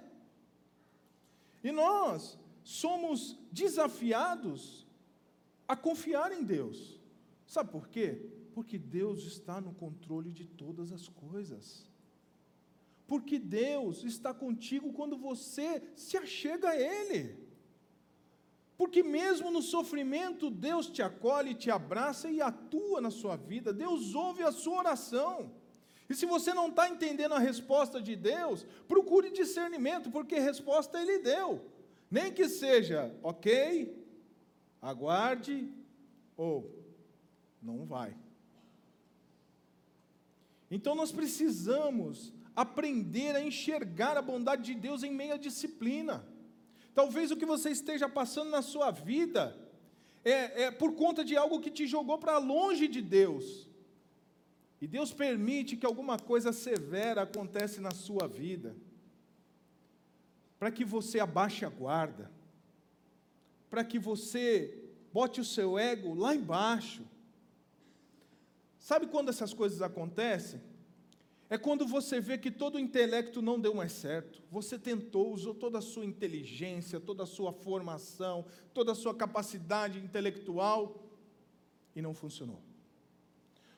E 1.64 1.72
nós 1.72 2.38
somos 2.64 3.38
desafiados 3.52 4.88
a 5.68 5.76
confiar 5.76 6.32
em 6.32 6.44
Deus. 6.44 7.00
Sabe 7.46 7.72
por 7.72 7.88
quê? 7.88 8.30
Porque 8.56 8.80
Deus 8.80 9.24
está 9.26 9.62
no 9.62 9.74
controle 9.74 10.32
de 10.32 10.46
todas 10.46 10.92
as 10.92 11.08
coisas. 11.08 11.86
Porque 13.06 13.38
Deus 13.38 14.04
está 14.04 14.34
contigo 14.34 14.92
quando 14.92 15.16
você 15.18 15.82
se 15.96 16.18
achega 16.18 16.70
a 16.70 16.76
Ele. 16.76 17.47
Porque 18.78 19.02
mesmo 19.02 19.50
no 19.50 19.62
sofrimento, 19.62 20.52
Deus 20.52 20.88
te 20.88 21.02
acolhe, 21.02 21.56
te 21.56 21.72
abraça 21.72 22.30
e 22.30 22.42
atua 22.42 23.02
na 23.02 23.10
sua 23.10 23.36
vida. 23.36 23.74
Deus 23.74 24.14
ouve 24.14 24.44
a 24.44 24.52
sua 24.52 24.78
oração. 24.78 25.52
E 26.08 26.14
se 26.14 26.26
você 26.26 26.54
não 26.54 26.70
está 26.70 26.88
entendendo 26.88 27.34
a 27.34 27.40
resposta 27.40 28.00
de 28.00 28.16
Deus, 28.16 28.66
procure 28.88 29.32
discernimento, 29.32 30.12
porque 30.12 30.40
resposta 30.40 31.02
Ele 31.02 31.20
deu. 31.20 31.66
Nem 32.10 32.32
que 32.32 32.48
seja, 32.48 33.14
ok, 33.22 34.06
aguarde 34.82 35.70
ou 36.38 36.72
não 37.62 37.86
vai. 37.86 38.16
Então 40.70 40.94
nós 40.96 41.12
precisamos 41.12 42.32
aprender 42.56 43.36
a 43.36 43.42
enxergar 43.42 44.18
a 44.18 44.22
bondade 44.22 44.64
de 44.64 44.80
Deus 44.80 45.04
em 45.04 45.12
meio 45.12 45.34
à 45.34 45.38
disciplina. 45.38 46.26
Talvez 46.98 47.30
o 47.30 47.38
que 47.38 47.46
você 47.46 47.70
esteja 47.70 48.10
passando 48.10 48.50
na 48.50 48.64
sua 48.64 48.90
vida 48.90 49.56
é, 50.26 50.64
é 50.64 50.72
por 50.72 50.96
conta 50.96 51.24
de 51.24 51.38
algo 51.38 51.62
que 51.62 51.70
te 51.70 51.86
jogou 51.86 52.18
para 52.18 52.40
longe 52.40 52.88
de 52.88 53.04
Deus. 53.04 53.70
E 54.82 54.88
Deus 54.88 55.14
permite 55.14 55.78
que 55.78 55.86
alguma 55.86 56.18
coisa 56.18 56.52
severa 56.52 57.22
acontece 57.22 57.80
na 57.80 57.92
sua 57.92 58.28
vida. 58.28 58.76
para 60.58 60.72
que 60.72 60.84
você 60.84 61.20
abaixe 61.20 61.64
a 61.66 61.70
guarda, 61.70 62.32
para 63.70 63.84
que 63.84 64.00
você 64.00 64.90
bote 65.14 65.40
o 65.40 65.46
seu 65.46 65.78
ego 65.78 66.16
lá 66.16 66.34
embaixo. 66.34 67.04
Sabe 68.80 69.06
quando 69.06 69.30
essas 69.30 69.54
coisas 69.54 69.84
acontecem? 69.84 70.60
É 71.50 71.58
quando 71.58 71.88
você 71.88 72.20
vê 72.20 72.38
que 72.38 72.52
todo 72.52 72.76
o 72.76 72.80
intelecto 72.80 73.42
não 73.42 73.60
deu 73.60 73.74
mais 73.74 73.94
certo. 73.94 74.42
Você 74.52 74.78
tentou, 74.78 75.32
usou 75.32 75.54
toda 75.54 75.78
a 75.78 75.82
sua 75.82 76.06
inteligência, 76.06 77.00
toda 77.00 77.24
a 77.24 77.28
sua 77.28 77.54
formação, 77.54 78.46
toda 78.74 78.92
a 78.92 78.96
sua 78.96 79.16
capacidade 79.16 79.98
intelectual 80.00 81.04
e 81.96 82.02
não 82.02 82.14
funcionou. 82.14 82.62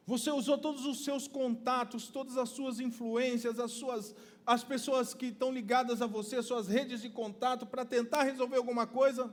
Você 0.05 0.31
usou 0.31 0.57
todos 0.57 0.87
os 0.87 1.03
seus 1.03 1.27
contatos, 1.27 2.07
todas 2.07 2.35
as 2.35 2.49
suas 2.49 2.79
influências, 2.79 3.59
as 3.59 3.71
suas 3.71 4.15
as 4.43 4.63
pessoas 4.63 5.13
que 5.13 5.27
estão 5.27 5.53
ligadas 5.53 6.01
a 6.01 6.07
você, 6.07 6.37
as 6.37 6.45
suas 6.47 6.67
redes 6.67 7.03
de 7.03 7.09
contato 7.11 7.67
para 7.67 7.85
tentar 7.85 8.23
resolver 8.23 8.57
alguma 8.57 8.87
coisa, 8.87 9.31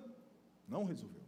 não 0.68 0.84
resolveu. 0.84 1.25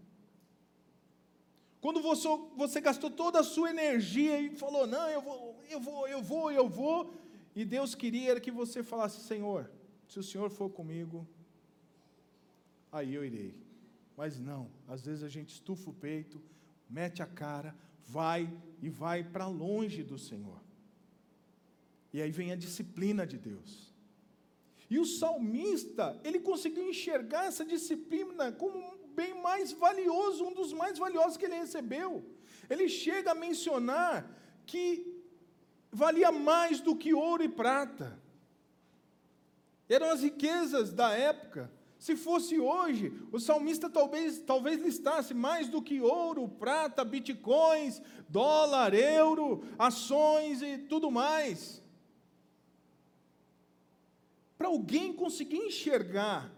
Quando 1.80 2.00
você, 2.00 2.28
você 2.56 2.80
gastou 2.80 3.10
toda 3.10 3.40
a 3.40 3.44
sua 3.44 3.70
energia 3.70 4.40
e 4.40 4.50
falou: 4.50 4.86
"Não, 4.86 5.08
eu 5.08 5.22
vou, 5.22 5.62
eu 5.70 5.80
vou, 5.80 6.08
eu 6.08 6.22
vou, 6.22 6.50
eu 6.50 6.68
vou", 6.68 7.14
e 7.54 7.64
Deus 7.64 7.94
queria 7.94 8.40
que 8.40 8.50
você 8.50 8.82
falasse: 8.82 9.20
"Senhor, 9.20 9.70
se 10.08 10.18
o 10.18 10.22
Senhor 10.22 10.50
for 10.50 10.70
comigo, 10.70 11.26
aí 12.90 13.14
eu 13.14 13.24
irei". 13.24 13.54
Mas 14.16 14.40
não, 14.40 14.68
às 14.88 15.02
vezes 15.02 15.22
a 15.22 15.28
gente 15.28 15.50
estufa 15.50 15.90
o 15.90 15.94
peito, 15.94 16.42
mete 16.90 17.22
a 17.22 17.26
cara, 17.26 17.74
vai 18.04 18.52
e 18.82 18.88
vai 18.88 19.22
para 19.22 19.46
longe 19.46 20.02
do 20.02 20.18
Senhor. 20.18 20.60
E 22.12 22.20
aí 22.20 22.30
vem 22.32 22.50
a 22.50 22.56
disciplina 22.56 23.24
de 23.26 23.38
Deus. 23.38 23.94
E 24.90 24.98
o 24.98 25.04
salmista, 25.04 26.18
ele 26.24 26.40
conseguiu 26.40 26.88
enxergar 26.88 27.44
essa 27.44 27.64
disciplina 27.64 28.50
como 28.50 28.97
bem 29.18 29.34
mais 29.42 29.72
valioso, 29.72 30.44
um 30.44 30.54
dos 30.54 30.72
mais 30.72 30.96
valiosos 30.96 31.36
que 31.36 31.46
ele 31.46 31.62
recebeu. 31.64 32.24
Ele 32.70 32.88
chega 32.88 33.32
a 33.32 33.40
mencionar 33.46 34.16
que 34.64 34.84
valia 35.90 36.30
mais 36.30 36.80
do 36.80 36.94
que 36.94 37.12
ouro 37.12 37.42
e 37.42 37.48
prata. 37.48 38.08
Eram 39.88 40.10
as 40.10 40.22
riquezas 40.22 40.92
da 40.92 41.10
época. 41.10 41.68
Se 41.98 42.14
fosse 42.14 42.60
hoje, 42.60 43.04
o 43.32 43.40
salmista 43.40 43.90
talvez, 43.90 44.38
talvez 44.38 44.80
listasse 44.80 45.34
mais 45.34 45.68
do 45.68 45.82
que 45.82 46.00
ouro, 46.00 46.46
prata, 46.48 47.04
bitcoins, 47.04 48.00
dólar, 48.28 48.94
euro, 48.94 49.64
ações 49.76 50.62
e 50.62 50.78
tudo 50.78 51.10
mais. 51.10 51.82
Para 54.56 54.68
alguém 54.68 55.12
conseguir 55.12 55.58
enxergar 55.58 56.57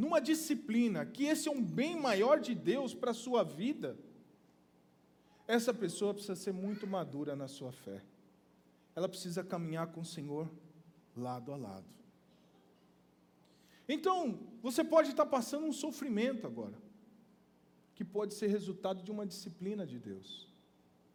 numa 0.00 0.18
disciplina 0.18 1.04
que 1.04 1.24
esse 1.24 1.46
é 1.46 1.52
um 1.52 1.62
bem 1.62 1.94
maior 1.94 2.40
de 2.40 2.54
Deus 2.54 2.94
para 2.94 3.10
a 3.10 3.20
sua 3.24 3.42
vida, 3.44 3.98
essa 5.46 5.74
pessoa 5.74 6.14
precisa 6.14 6.34
ser 6.34 6.54
muito 6.54 6.86
madura 6.86 7.36
na 7.36 7.46
sua 7.46 7.70
fé. 7.70 8.02
Ela 8.96 9.10
precisa 9.10 9.44
caminhar 9.44 9.88
com 9.88 10.00
o 10.00 10.04
Senhor 10.04 10.50
lado 11.14 11.52
a 11.52 11.56
lado. 11.56 11.84
Então, 13.86 14.38
você 14.62 14.82
pode 14.82 15.10
estar 15.10 15.26
passando 15.26 15.66
um 15.66 15.72
sofrimento 15.72 16.46
agora, 16.46 16.78
que 17.94 18.04
pode 18.04 18.32
ser 18.32 18.46
resultado 18.46 19.02
de 19.02 19.10
uma 19.10 19.26
disciplina 19.26 19.86
de 19.86 19.98
Deus. 19.98 20.48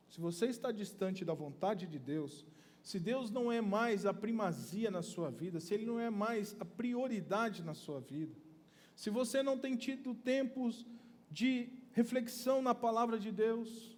Se 0.09 0.21
você 0.21 0.45
está 0.45 0.71
distante 0.71 1.25
da 1.25 1.33
vontade 1.33 1.87
de 1.87 1.97
Deus, 1.97 2.45
se 2.83 2.99
Deus 2.99 3.31
não 3.31 3.51
é 3.51 3.61
mais 3.61 4.05
a 4.05 4.13
primazia 4.13 4.91
na 4.91 5.01
sua 5.01 5.31
vida, 5.31 5.59
se 5.59 5.73
Ele 5.73 5.87
não 5.87 5.99
é 5.99 6.11
mais 6.11 6.55
a 6.59 6.65
prioridade 6.65 7.63
na 7.63 7.73
sua 7.73 7.99
vida, 7.99 8.45
se 8.95 9.09
você 9.09 9.43
não 9.43 9.57
tem 9.57 9.75
tido 9.75 10.13
tempos 10.15 10.85
de 11.29 11.69
reflexão 11.91 12.61
na 12.61 12.73
palavra 12.73 13.19
de 13.19 13.31
Deus, 13.31 13.95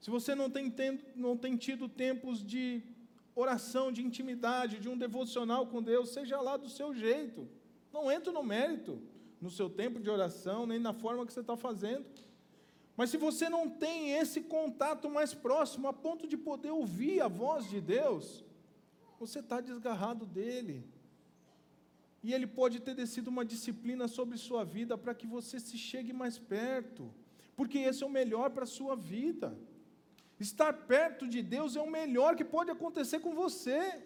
se 0.00 0.10
você 0.10 0.34
não 0.34 0.50
tem, 0.50 0.72
não 1.14 1.36
tem 1.36 1.56
tido 1.56 1.88
tempos 1.88 2.44
de 2.44 2.82
oração, 3.34 3.92
de 3.92 4.02
intimidade, 4.02 4.78
de 4.78 4.88
um 4.88 4.98
devocional 4.98 5.66
com 5.66 5.82
Deus, 5.82 6.10
seja 6.10 6.40
lá 6.40 6.56
do 6.56 6.68
seu 6.68 6.94
jeito, 6.94 7.48
não 7.92 8.10
entro 8.10 8.32
no 8.32 8.42
mérito, 8.42 9.00
no 9.40 9.50
seu 9.50 9.70
tempo 9.70 10.00
de 10.00 10.10
oração, 10.10 10.66
nem 10.66 10.78
na 10.78 10.92
forma 10.92 11.24
que 11.24 11.32
você 11.32 11.40
está 11.40 11.56
fazendo. 11.56 12.04
Mas 12.96 13.10
se 13.10 13.16
você 13.16 13.48
não 13.48 13.68
tem 13.68 14.12
esse 14.12 14.42
contato 14.42 15.08
mais 15.08 15.32
próximo, 15.32 15.88
a 15.88 15.92
ponto 15.92 16.26
de 16.26 16.36
poder 16.36 16.70
ouvir 16.70 17.20
a 17.20 17.28
voz 17.28 17.68
de 17.68 17.80
Deus, 17.80 18.44
você 19.18 19.38
está 19.38 19.60
desgarrado 19.60 20.26
dele. 20.26 20.84
E 22.22 22.34
ele 22.34 22.46
pode 22.46 22.80
ter 22.80 22.94
descido 22.94 23.30
uma 23.30 23.44
disciplina 23.44 24.06
sobre 24.06 24.36
sua 24.36 24.64
vida 24.64 24.96
para 24.98 25.14
que 25.14 25.26
você 25.26 25.58
se 25.58 25.78
chegue 25.78 26.12
mais 26.12 26.38
perto, 26.38 27.12
porque 27.56 27.78
esse 27.78 28.02
é 28.02 28.06
o 28.06 28.10
melhor 28.10 28.50
para 28.50 28.64
a 28.64 28.74
sua 28.78 28.94
vida. 28.94 29.56
Estar 30.38 30.72
perto 30.72 31.26
de 31.26 31.42
Deus 31.42 31.76
é 31.76 31.80
o 31.80 31.90
melhor 31.90 32.36
que 32.36 32.44
pode 32.44 32.70
acontecer 32.70 33.20
com 33.20 33.34
você. 33.34 34.02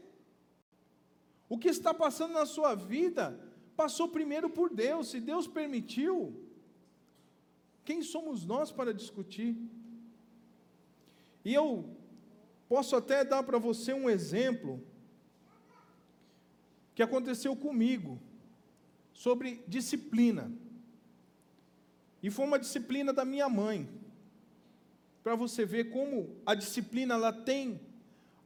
O 1.48 1.58
que 1.58 1.68
está 1.68 1.92
passando 1.92 2.32
na 2.32 2.46
sua 2.46 2.74
vida 2.74 3.38
passou 3.76 4.08
primeiro 4.08 4.48
por 4.48 4.70
Deus. 4.70 5.08
Se 5.08 5.20
Deus 5.20 5.46
permitiu, 5.46 6.16
quem 7.84 8.02
somos 8.02 8.44
nós 8.44 8.72
para 8.72 8.94
discutir? 8.94 9.56
E 11.44 11.52
eu 11.52 11.96
posso 12.68 12.96
até 12.96 13.24
dar 13.24 13.42
para 13.42 13.58
você 13.58 13.92
um 13.92 14.08
exemplo 14.08 14.82
que 16.94 17.02
aconteceu 17.02 17.56
comigo 17.56 18.20
sobre 19.12 19.64
disciplina. 19.66 20.50
E 22.22 22.30
foi 22.30 22.44
uma 22.46 22.58
disciplina 22.58 23.12
da 23.12 23.24
minha 23.24 23.48
mãe. 23.48 23.88
Para 25.22 25.34
você 25.34 25.64
ver 25.64 25.90
como 25.90 26.36
a 26.44 26.54
disciplina 26.54 27.14
ela 27.14 27.32
tem 27.32 27.80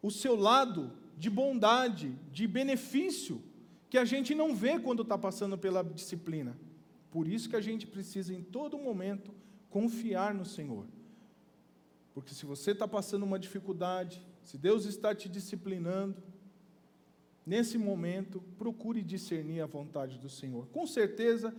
o 0.00 0.10
seu 0.10 0.36
lado 0.36 0.92
de 1.16 1.28
bondade, 1.28 2.16
de 2.32 2.46
benefício 2.46 3.42
que 3.90 3.98
a 3.98 4.04
gente 4.04 4.34
não 4.34 4.54
vê 4.54 4.78
quando 4.78 5.02
está 5.02 5.16
passando 5.16 5.56
pela 5.56 5.82
disciplina. 5.82 6.56
Por 7.10 7.26
isso 7.26 7.48
que 7.48 7.56
a 7.56 7.60
gente 7.60 7.86
precisa, 7.86 8.34
em 8.34 8.42
todo 8.42 8.78
momento, 8.78 9.32
confiar 9.70 10.34
no 10.34 10.44
Senhor. 10.44 10.86
Porque 12.14 12.34
se 12.34 12.44
você 12.44 12.72
está 12.72 12.86
passando 12.86 13.22
uma 13.22 13.38
dificuldade, 13.38 14.24
se 14.42 14.58
Deus 14.58 14.84
está 14.84 15.14
te 15.14 15.28
disciplinando, 15.28 16.22
nesse 17.48 17.78
momento, 17.78 18.42
procure 18.58 19.00
discernir 19.02 19.62
a 19.62 19.66
vontade 19.66 20.18
do 20.18 20.28
Senhor. 20.28 20.66
Com 20.66 20.86
certeza, 20.86 21.54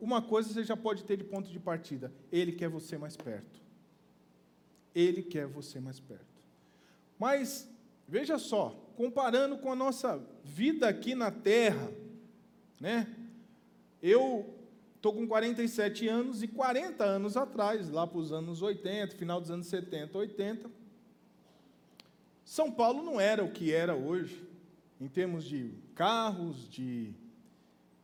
uma 0.00 0.22
coisa 0.22 0.48
você 0.48 0.64
já 0.64 0.76
pode 0.76 1.04
ter 1.04 1.18
de 1.18 1.24
ponto 1.24 1.50
de 1.50 1.60
partida: 1.60 2.10
Ele 2.32 2.50
quer 2.50 2.70
você 2.70 2.96
mais 2.96 3.14
perto. 3.14 3.60
Ele 4.94 5.22
quer 5.22 5.46
você 5.46 5.78
mais 5.78 6.00
perto. 6.00 6.24
Mas, 7.18 7.68
veja 8.08 8.38
só, 8.38 8.70
comparando 8.96 9.58
com 9.58 9.70
a 9.70 9.76
nossa 9.76 10.18
vida 10.42 10.88
aqui 10.88 11.14
na 11.14 11.30
terra, 11.30 11.92
né? 12.80 13.06
Eu 14.02 14.54
estou 14.96 15.12
com 15.12 15.28
47 15.28 16.08
anos 16.08 16.42
e 16.42 16.48
40 16.48 17.04
anos 17.04 17.36
atrás, 17.36 17.90
lá 17.90 18.06
para 18.06 18.18
os 18.18 18.32
anos 18.32 18.62
80, 18.62 19.14
final 19.14 19.40
dos 19.40 19.50
anos 19.50 19.66
70, 19.66 20.16
80, 20.16 20.70
São 22.44 22.72
Paulo 22.72 23.02
não 23.02 23.20
era 23.20 23.44
o 23.44 23.52
que 23.52 23.72
era 23.72 23.94
hoje, 23.94 24.47
em 25.00 25.08
termos 25.08 25.44
de 25.44 25.72
carros, 25.94 26.68
de, 26.68 27.12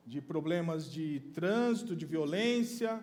de 0.07 0.21
problemas 0.21 0.91
de 0.91 1.21
trânsito, 1.33 1.97
de 1.97 2.07
violência. 2.07 3.03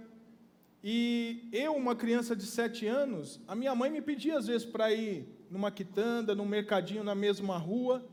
E 0.84 1.48
eu, 1.52 1.76
uma 1.76 1.96
criança 1.96 2.36
de 2.36 2.46
7 2.46 2.88
anos, 2.88 3.40
a 3.48 3.56
minha 3.56 3.76
mãe 3.76 3.90
me 3.90 4.02
pedia 4.02 4.38
às 4.38 4.48
vezes 4.48 4.66
para 4.66 4.94
ir 4.94 5.28
numa 5.50 5.70
quitanda, 5.70 6.34
num 6.34 6.46
mercadinho 6.46 7.04
na 7.04 7.14
mesma 7.14 7.58
rua, 7.58 8.04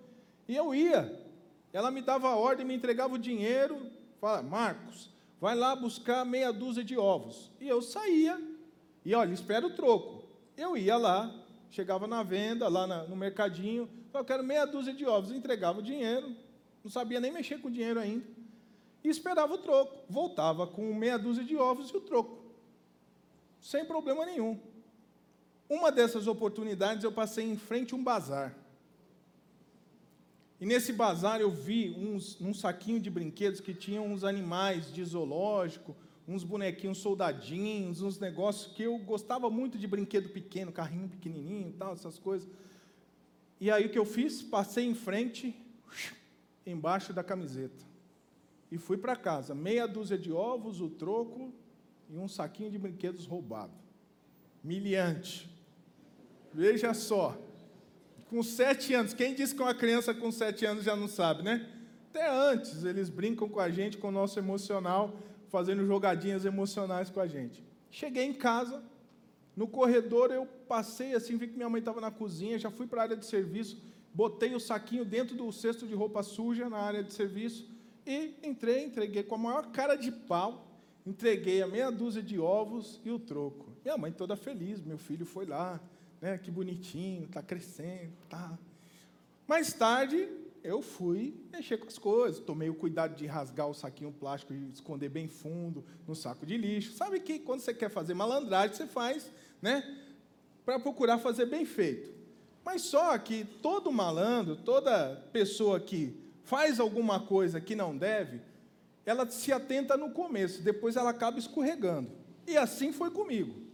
e 0.48 0.56
eu 0.56 0.74
ia. 0.74 1.24
Ela 1.72 1.90
me 1.90 2.02
dava 2.02 2.28
a 2.28 2.36
ordem, 2.36 2.66
me 2.66 2.74
entregava 2.74 3.14
o 3.14 3.18
dinheiro, 3.18 3.78
fala, 4.20 4.42
Marcos, 4.42 5.10
vai 5.40 5.54
lá 5.54 5.76
buscar 5.76 6.24
meia 6.24 6.52
dúzia 6.52 6.82
de 6.82 6.98
ovos. 6.98 7.52
E 7.60 7.68
eu 7.68 7.80
saía, 7.80 8.40
e 9.04 9.14
olha, 9.14 9.32
espera 9.32 9.66
o 9.66 9.74
troco. 9.74 10.24
Eu 10.56 10.76
ia 10.76 10.96
lá, 10.96 11.32
chegava 11.70 12.06
na 12.06 12.22
venda, 12.22 12.68
lá 12.68 12.86
na, 12.86 13.04
no 13.04 13.16
mercadinho, 13.16 13.88
eu 14.12 14.24
quero 14.24 14.42
meia 14.42 14.66
dúzia 14.66 14.92
de 14.92 15.04
ovos, 15.04 15.32
entregava 15.32 15.80
o 15.80 15.82
dinheiro, 15.82 16.34
não 16.82 16.90
sabia 16.90 17.20
nem 17.20 17.32
mexer 17.32 17.60
com 17.60 17.68
o 17.68 17.70
dinheiro 17.70 18.00
ainda, 18.00 18.26
e 19.04 19.08
esperava 19.08 19.54
o 19.54 19.58
troco. 19.58 20.04
Voltava 20.08 20.66
com 20.66 20.94
meia 20.94 21.18
dúzia 21.18 21.44
de 21.44 21.56
ovos 21.56 21.90
e 21.90 21.96
o 21.96 22.00
troco, 22.00 22.38
sem 23.60 23.84
problema 23.84 24.24
nenhum. 24.24 24.58
Uma 25.68 25.92
dessas 25.92 26.26
oportunidades 26.26 27.04
eu 27.04 27.12
passei 27.12 27.44
em 27.44 27.56
frente 27.56 27.92
a 27.92 27.96
um 27.96 28.02
bazar. 28.02 28.56
E 30.60 30.66
nesse 30.66 30.92
bazar 30.92 31.40
eu 31.40 31.50
vi 31.50 31.90
uns, 31.90 32.40
um 32.40 32.52
saquinho 32.52 32.98
de 32.98 33.10
brinquedos 33.10 33.60
que 33.60 33.74
tinham 33.74 34.06
uns 34.06 34.24
animais 34.24 34.92
de 34.92 35.04
zoológico, 35.04 35.94
uns 36.28 36.44
bonequinhos 36.44 36.98
soldadinhos, 36.98 38.02
uns 38.02 38.20
negócios 38.20 38.70
que 38.74 38.82
eu 38.82 38.98
gostava 38.98 39.48
muito 39.48 39.78
de 39.78 39.86
brinquedo 39.86 40.28
pequeno, 40.28 40.70
carrinho 40.70 41.08
pequenininho 41.08 41.70
e 41.70 41.72
tal, 41.72 41.94
essas 41.94 42.18
coisas. 42.18 42.46
E 43.58 43.70
aí 43.70 43.86
o 43.86 43.88
que 43.88 43.98
eu 43.98 44.04
fiz? 44.04 44.42
Passei 44.42 44.84
em 44.84 44.94
frente, 44.94 45.56
embaixo 46.66 47.14
da 47.14 47.24
camiseta. 47.24 47.88
e 48.70 48.76
fui 48.76 48.98
para 48.98 49.16
casa. 49.16 49.54
Meia 49.54 49.88
dúzia 49.88 50.18
de 50.18 50.30
ovos, 50.30 50.82
o 50.82 50.90
troco 50.90 51.50
e 52.10 52.18
um 52.18 52.28
saquinho 52.28 52.70
de 52.70 52.78
brinquedos 52.78 53.24
roubado. 53.24 53.72
Miliante. 54.62 55.48
Veja 56.52 56.92
só. 56.92 57.40
Com 58.28 58.42
sete 58.42 58.92
anos, 58.92 59.14
quem 59.14 59.34
disse 59.34 59.54
que 59.54 59.62
uma 59.62 59.74
criança 59.74 60.12
com 60.12 60.30
sete 60.30 60.66
anos 60.66 60.84
já 60.84 60.94
não 60.94 61.08
sabe, 61.08 61.42
né? 61.42 61.66
Até 62.10 62.28
antes, 62.28 62.84
eles 62.84 63.08
brincam 63.08 63.48
com 63.48 63.58
a 63.58 63.70
gente, 63.70 63.96
com 63.96 64.08
o 64.08 64.12
nosso 64.12 64.38
emocional, 64.38 65.18
fazendo 65.48 65.86
jogadinhas 65.86 66.44
emocionais 66.44 67.10
com 67.10 67.20
a 67.20 67.26
gente. 67.26 67.64
Cheguei 67.90 68.24
em 68.24 68.34
casa, 68.34 68.82
no 69.56 69.66
corredor 69.66 70.30
eu 70.30 70.46
passei 70.68 71.14
assim, 71.14 71.36
vi 71.36 71.48
que 71.48 71.56
minha 71.56 71.68
mãe 71.68 71.80
estava 71.80 72.00
na 72.00 72.10
cozinha, 72.10 72.58
já 72.58 72.70
fui 72.70 72.86
para 72.86 73.00
a 73.00 73.04
área 73.04 73.16
de 73.16 73.26
serviço, 73.26 73.82
botei 74.14 74.54
o 74.54 74.60
saquinho 74.60 75.04
dentro 75.04 75.36
do 75.36 75.50
cesto 75.50 75.86
de 75.86 75.94
roupa 75.94 76.22
suja 76.22 76.68
na 76.68 76.78
área 76.78 77.02
de 77.02 77.12
serviço 77.12 77.68
e 78.06 78.34
entrei, 78.42 78.84
entreguei 78.84 79.22
com 79.22 79.34
a 79.34 79.38
maior 79.38 79.70
cara 79.72 79.96
de 79.96 80.12
pau, 80.12 80.66
entreguei 81.06 81.62
a 81.62 81.66
meia 81.66 81.90
dúzia 81.90 82.22
de 82.22 82.38
ovos 82.38 83.00
e 83.04 83.10
o 83.10 83.18
troco. 83.18 83.66
Minha 83.84 83.96
mãe 83.96 84.12
toda 84.12 84.36
feliz, 84.36 84.80
meu 84.80 84.98
filho 84.98 85.26
foi 85.26 85.46
lá, 85.46 85.80
né, 86.20 86.38
que 86.38 86.50
bonitinho, 86.50 87.24
está 87.24 87.42
crescendo, 87.42 88.12
tá. 88.28 88.58
Mais 89.46 89.72
tarde, 89.72 90.28
eu 90.62 90.82
fui 90.82 91.34
mexer 91.52 91.78
com 91.78 91.86
as 91.86 91.98
coisas, 91.98 92.40
tomei 92.40 92.68
o 92.68 92.74
cuidado 92.74 93.14
de 93.14 93.26
rasgar 93.26 93.68
o 93.68 93.74
saquinho 93.74 94.12
plástico 94.12 94.52
e 94.52 94.70
esconder 94.70 95.08
bem 95.08 95.28
fundo 95.28 95.84
no 96.06 96.14
saco 96.14 96.44
de 96.44 96.56
lixo. 96.56 96.92
Sabe 96.92 97.20
que 97.20 97.38
quando 97.38 97.60
você 97.60 97.74
quer 97.74 97.88
fazer 97.88 98.14
malandragem, 98.14 98.76
você 98.76 98.86
faz, 98.86 99.30
né, 99.60 99.82
para 100.64 100.78
procurar 100.78 101.18
fazer 101.18 101.46
bem 101.46 101.64
feito. 101.64 102.10
Mas 102.64 102.82
só 102.82 103.16
que 103.18 103.44
todo 103.44 103.90
malandro, 103.90 104.56
toda 104.56 105.16
pessoa 105.32 105.80
que 105.80 106.14
faz 106.44 106.78
alguma 106.80 107.20
coisa 107.20 107.60
que 107.60 107.74
não 107.74 107.96
deve, 107.96 108.40
ela 109.04 109.28
se 109.30 109.52
atenta 109.52 109.96
no 109.96 110.10
começo, 110.10 110.62
depois 110.62 110.96
ela 110.96 111.10
acaba 111.10 111.38
escorregando. 111.38 112.10
E 112.46 112.56
assim 112.56 112.92
foi 112.92 113.10
comigo. 113.10 113.67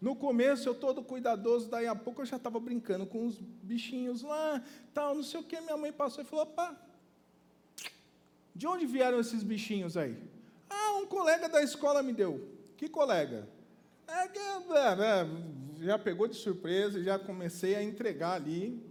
No 0.00 0.16
começo 0.16 0.68
eu 0.68 0.74
todo 0.74 1.02
cuidadoso, 1.02 1.68
daí 1.68 1.86
a 1.86 1.94
pouco 1.94 2.22
eu 2.22 2.26
já 2.26 2.36
estava 2.36 2.58
brincando 2.58 3.06
com 3.06 3.26
os 3.26 3.38
bichinhos 3.38 4.22
lá, 4.22 4.62
tal, 4.94 5.14
não 5.14 5.22
sei 5.22 5.40
o 5.40 5.44
que. 5.44 5.60
Minha 5.60 5.76
mãe 5.76 5.92
passou 5.92 6.24
e 6.24 6.26
falou: 6.26 6.46
"Pá, 6.46 6.74
de 8.54 8.66
onde 8.66 8.86
vieram 8.86 9.20
esses 9.20 9.42
bichinhos 9.42 9.96
aí?" 9.96 10.16
"Ah, 10.68 10.98
um 10.98 11.06
colega 11.06 11.48
da 11.48 11.62
escola 11.62 12.02
me 12.02 12.12
deu." 12.12 12.48
"Que 12.76 12.88
colega?" 12.88 13.46
"É 14.08 14.26
que 14.28 14.38
é, 14.38 14.42
é, 14.42 15.84
já 15.84 15.98
pegou 15.98 16.26
de 16.26 16.36
surpresa, 16.36 17.02
já 17.02 17.18
comecei 17.18 17.74
a 17.74 17.82
entregar 17.82 18.32
ali 18.32 18.90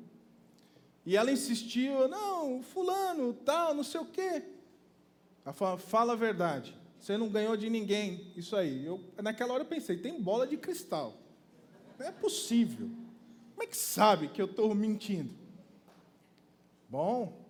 e 1.06 1.18
ela 1.18 1.32
insistiu, 1.32 2.08
não, 2.08 2.62
fulano, 2.62 3.34
tal, 3.34 3.74
não 3.74 3.84
sei 3.84 4.00
o 4.00 4.06
quê. 4.06 4.44
Ela 5.44 5.54
falou, 5.54 5.78
fala 5.80 6.14
a 6.14 6.16
verdade. 6.16 6.79
Você 7.00 7.18
não 7.18 7.30
ganhou 7.30 7.56
de 7.56 7.70
ninguém. 7.70 8.32
Isso 8.36 8.56
aí. 8.56 8.86
Eu, 8.86 9.02
naquela 9.24 9.54
hora 9.54 9.64
eu 9.64 9.68
pensei, 9.68 9.98
tem 9.98 10.22
bola 10.22 10.46
de 10.46 10.58
cristal. 10.58 11.18
Não 11.98 12.06
é 12.06 12.12
possível. 12.12 12.90
Como 13.56 13.64
é 13.64 13.68
que 13.68 13.78
sabe 13.78 14.28
que 14.28 14.42
eu 14.42 14.46
estou 14.46 14.74
mentindo? 14.76 15.34
Bom, 16.90 17.46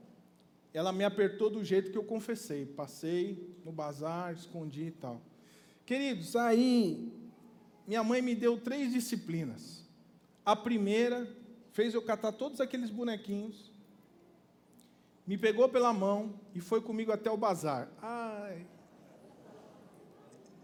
ela 0.74 0.92
me 0.92 1.04
apertou 1.04 1.50
do 1.50 1.64
jeito 1.64 1.92
que 1.92 1.98
eu 1.98 2.04
confessei. 2.04 2.66
Passei 2.66 3.56
no 3.66 3.72
bazar, 3.72 4.34
escondi 4.34 4.86
e 4.86 4.92
tal. 4.92 5.22
Queridos, 5.86 6.36
aí 6.36 7.12
minha 7.88 8.04
mãe 8.04 8.22
me 8.22 8.36
deu 8.36 8.60
três 8.60 8.94
disciplinas. 8.94 9.84
A 10.46 10.56
primeira 10.56 11.28
fez 11.72 11.94
eu 11.94 12.02
catar 12.02 12.32
todos 12.32 12.62
aqueles 12.62 12.90
bonequinhos, 12.90 13.72
me 15.26 15.38
pegou 15.38 15.70
pela 15.70 15.94
mão 15.94 16.40
e 16.54 16.60
foi 16.60 16.82
comigo 16.82 17.12
até 17.12 17.32
o 17.32 17.38
bazar. 17.38 17.90
Ai, 18.02 18.66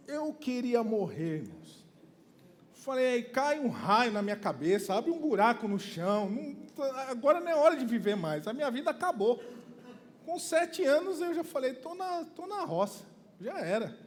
eu 0.07 0.33
queria 0.33 0.83
morrer, 0.83 1.43
irmãos. 1.43 1.85
Falei, 2.73 3.23
cai 3.23 3.59
um 3.59 3.67
raio 3.67 4.11
na 4.11 4.21
minha 4.21 4.35
cabeça, 4.35 4.93
abre 4.93 5.09
um 5.09 5.19
buraco 5.19 5.67
no 5.67 5.79
chão. 5.79 6.29
Não, 6.29 6.55
agora 7.09 7.39
não 7.39 7.49
é 7.49 7.55
hora 7.55 7.75
de 7.75 7.85
viver 7.85 8.15
mais. 8.15 8.47
A 8.47 8.53
minha 8.53 8.69
vida 8.69 8.91
acabou. 8.91 9.41
Com 10.25 10.37
sete 10.37 10.83
anos 10.83 11.19
eu 11.21 11.33
já 11.33 11.43
falei, 11.43 11.71
estou 11.71 11.95
na, 11.95 12.23
tô 12.25 12.45
na 12.45 12.63
roça. 12.63 13.03
Já 13.39 13.59
era. 13.59 13.97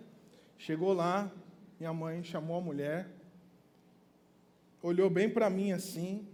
Chegou 0.56 0.92
lá, 0.92 1.30
minha 1.78 1.92
mãe 1.92 2.22
chamou 2.22 2.58
a 2.58 2.60
mulher, 2.60 3.08
olhou 4.82 5.08
bem 5.08 5.30
para 5.30 5.48
mim 5.48 5.70
assim, 5.70 6.26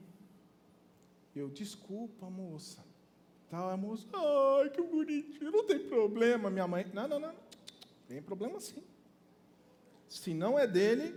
eu, 1.36 1.48
desculpa, 1.50 2.30
moça. 2.30 2.82
Tal, 3.50 3.68
a 3.68 3.76
moça, 3.76 4.06
ai, 4.14 4.70
que 4.70 4.82
bonitinho, 4.82 5.50
não 5.50 5.64
tem 5.64 5.78
problema. 5.78 6.48
Minha 6.48 6.66
mãe, 6.66 6.86
não, 6.92 7.06
não, 7.06 7.20
não, 7.20 7.34
tem 8.08 8.22
problema 8.22 8.58
sim. 8.60 8.82
Se 10.14 10.32
não 10.32 10.56
é 10.56 10.64
dele, 10.64 11.12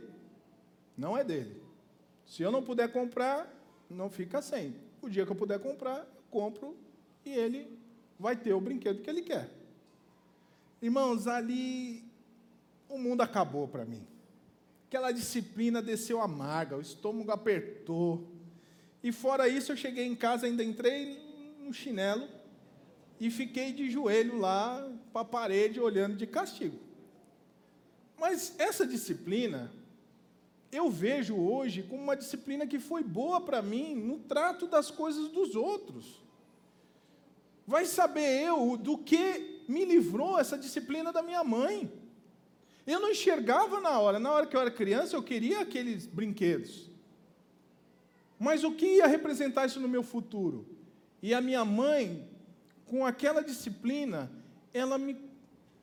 não 0.97 1.15
é 1.15 1.23
dele. 1.23 1.61
Se 2.25 2.41
eu 2.41 2.51
não 2.51 2.63
puder 2.63 2.91
comprar, 2.91 3.47
não 3.87 4.09
fica 4.09 4.41
sem. 4.41 4.75
O 5.03 5.07
dia 5.07 5.23
que 5.23 5.31
eu 5.31 5.35
puder 5.35 5.59
comprar, 5.59 5.99
eu 5.99 6.23
compro 6.31 6.75
e 7.23 7.29
ele 7.31 7.77
vai 8.19 8.35
ter 8.35 8.53
o 8.53 8.59
brinquedo 8.59 9.03
que 9.03 9.09
ele 9.09 9.21
quer. 9.21 9.51
Irmãos, 10.81 11.27
ali 11.27 12.03
o 12.89 12.97
mundo 12.97 13.21
acabou 13.21 13.67
para 13.67 13.85
mim. 13.85 14.05
Aquela 14.87 15.11
disciplina 15.11 15.79
desceu 15.79 16.19
amarga, 16.19 16.75
o 16.75 16.81
estômago 16.81 17.31
apertou. 17.31 18.27
E 19.03 19.11
fora 19.11 19.47
isso, 19.47 19.71
eu 19.71 19.77
cheguei 19.77 20.07
em 20.07 20.15
casa, 20.15 20.47
ainda 20.47 20.63
entrei 20.63 21.21
no 21.59 21.71
chinelo 21.71 22.27
e 23.19 23.29
fiquei 23.29 23.71
de 23.71 23.91
joelho 23.91 24.39
lá 24.39 24.91
para 25.13 25.21
a 25.21 25.25
parede 25.25 25.79
olhando 25.79 26.15
de 26.15 26.25
castigo. 26.25 26.86
Mas 28.17 28.55
essa 28.57 28.85
disciplina, 28.85 29.71
eu 30.71 30.89
vejo 30.89 31.35
hoje 31.35 31.83
como 31.83 32.01
uma 32.01 32.15
disciplina 32.15 32.65
que 32.65 32.79
foi 32.79 33.03
boa 33.03 33.39
para 33.39 33.61
mim 33.61 33.95
no 33.95 34.19
trato 34.19 34.67
das 34.67 34.89
coisas 34.89 35.29
dos 35.29 35.55
outros. 35.55 36.21
Vai 37.65 37.85
saber 37.85 38.43
eu 38.43 38.77
do 38.77 38.97
que 38.97 39.63
me 39.67 39.85
livrou 39.85 40.39
essa 40.39 40.57
disciplina 40.57 41.11
da 41.11 41.21
minha 41.21 41.43
mãe. 41.43 41.91
Eu 42.85 43.01
não 43.01 43.11
enxergava 43.11 43.81
na 43.81 43.99
hora, 43.99 44.17
na 44.17 44.31
hora 44.31 44.47
que 44.47 44.55
eu 44.55 44.61
era 44.61 44.71
criança, 44.71 45.15
eu 45.15 45.21
queria 45.21 45.59
aqueles 45.59 46.05
brinquedos. 46.05 46.89
Mas 48.39 48.63
o 48.63 48.71
que 48.71 48.85
ia 48.85 49.07
representar 49.07 49.65
isso 49.65 49.79
no 49.79 49.89
meu 49.89 50.03
futuro? 50.03 50.65
E 51.21 51.33
a 51.33 51.41
minha 51.41 51.65
mãe, 51.65 52.25
com 52.85 53.05
aquela 53.05 53.41
disciplina, 53.41 54.31
ela 54.73 54.97
me 54.97 55.17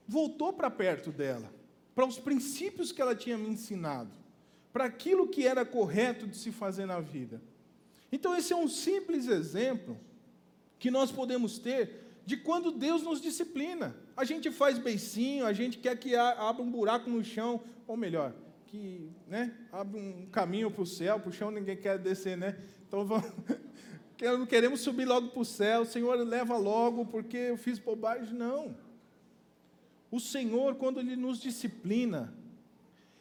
voltou 0.06 0.52
para 0.52 0.70
perto 0.70 1.10
dela, 1.10 1.52
para 1.94 2.06
os 2.06 2.18
princípios 2.18 2.92
que 2.92 3.00
ela 3.00 3.14
tinha 3.14 3.38
me 3.38 3.48
ensinado, 3.48 4.10
para 4.72 4.84
aquilo 4.84 5.28
que 5.28 5.46
era 5.46 5.64
correto 5.64 6.26
de 6.26 6.36
se 6.36 6.50
fazer 6.50 6.86
na 6.86 7.00
vida. 7.00 7.40
Então, 8.10 8.36
esse 8.36 8.52
é 8.52 8.56
um 8.56 8.68
simples 8.68 9.28
exemplo 9.28 9.96
que 10.78 10.90
nós 10.90 11.10
podemos 11.10 11.58
ter 11.58 12.04
de 12.26 12.36
quando 12.36 12.72
Deus 12.72 13.02
nos 13.02 13.20
disciplina. 13.20 13.94
A 14.16 14.24
gente 14.24 14.50
faz 14.50 14.78
beicinho, 14.78 15.46
a 15.46 15.52
gente 15.52 15.78
quer 15.78 15.96
que 15.96 16.16
abra 16.16 16.62
um 16.62 16.70
buraco 16.70 17.08
no 17.08 17.22
chão, 17.22 17.62
ou 17.86 17.96
melhor, 17.96 18.32
que 18.66 19.10
né, 19.28 19.54
abre 19.70 20.00
um 20.00 20.26
caminho 20.26 20.70
para 20.70 20.82
o 20.82 20.86
céu, 20.86 21.20
para 21.20 21.30
o 21.30 21.32
chão 21.32 21.50
ninguém 21.50 21.76
quer 21.76 21.98
descer, 21.98 22.36
né? 22.36 22.58
Então 22.86 23.04
vamos, 23.06 23.28
queremos 24.48 24.80
subir 24.80 25.04
logo 25.04 25.28
para 25.28 25.40
o 25.40 25.44
céu, 25.44 25.84
Senhor, 25.84 26.16
leva 26.26 26.56
logo, 26.56 27.06
porque 27.06 27.36
eu 27.36 27.56
fiz 27.56 27.78
bobagem. 27.78 28.34
Não. 28.34 28.74
O 30.14 30.20
Senhor, 30.20 30.76
quando 30.76 31.00
Ele 31.00 31.16
nos 31.16 31.40
disciplina, 31.40 32.32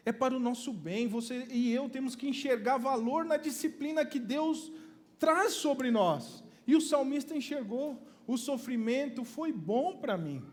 é 0.06 0.12
para 0.12 0.36
o 0.38 0.40
nosso 0.40 0.72
bem. 0.72 1.08
Você 1.08 1.48
e 1.50 1.74
eu 1.74 1.90
temos 1.90 2.16
que 2.16 2.28
enxergar 2.28 2.78
valor 2.78 3.26
na 3.26 3.36
disciplina 3.36 4.06
que 4.06 4.20
Deus 4.20 4.72
traz 5.18 5.54
sobre 5.54 5.90
nós. 5.90 6.44
E 6.68 6.76
o 6.76 6.82
salmista 6.82 7.36
enxergou: 7.36 8.00
o 8.28 8.38
sofrimento 8.38 9.24
foi 9.24 9.52
bom 9.52 9.98
para 9.98 10.16
mim. 10.16 10.44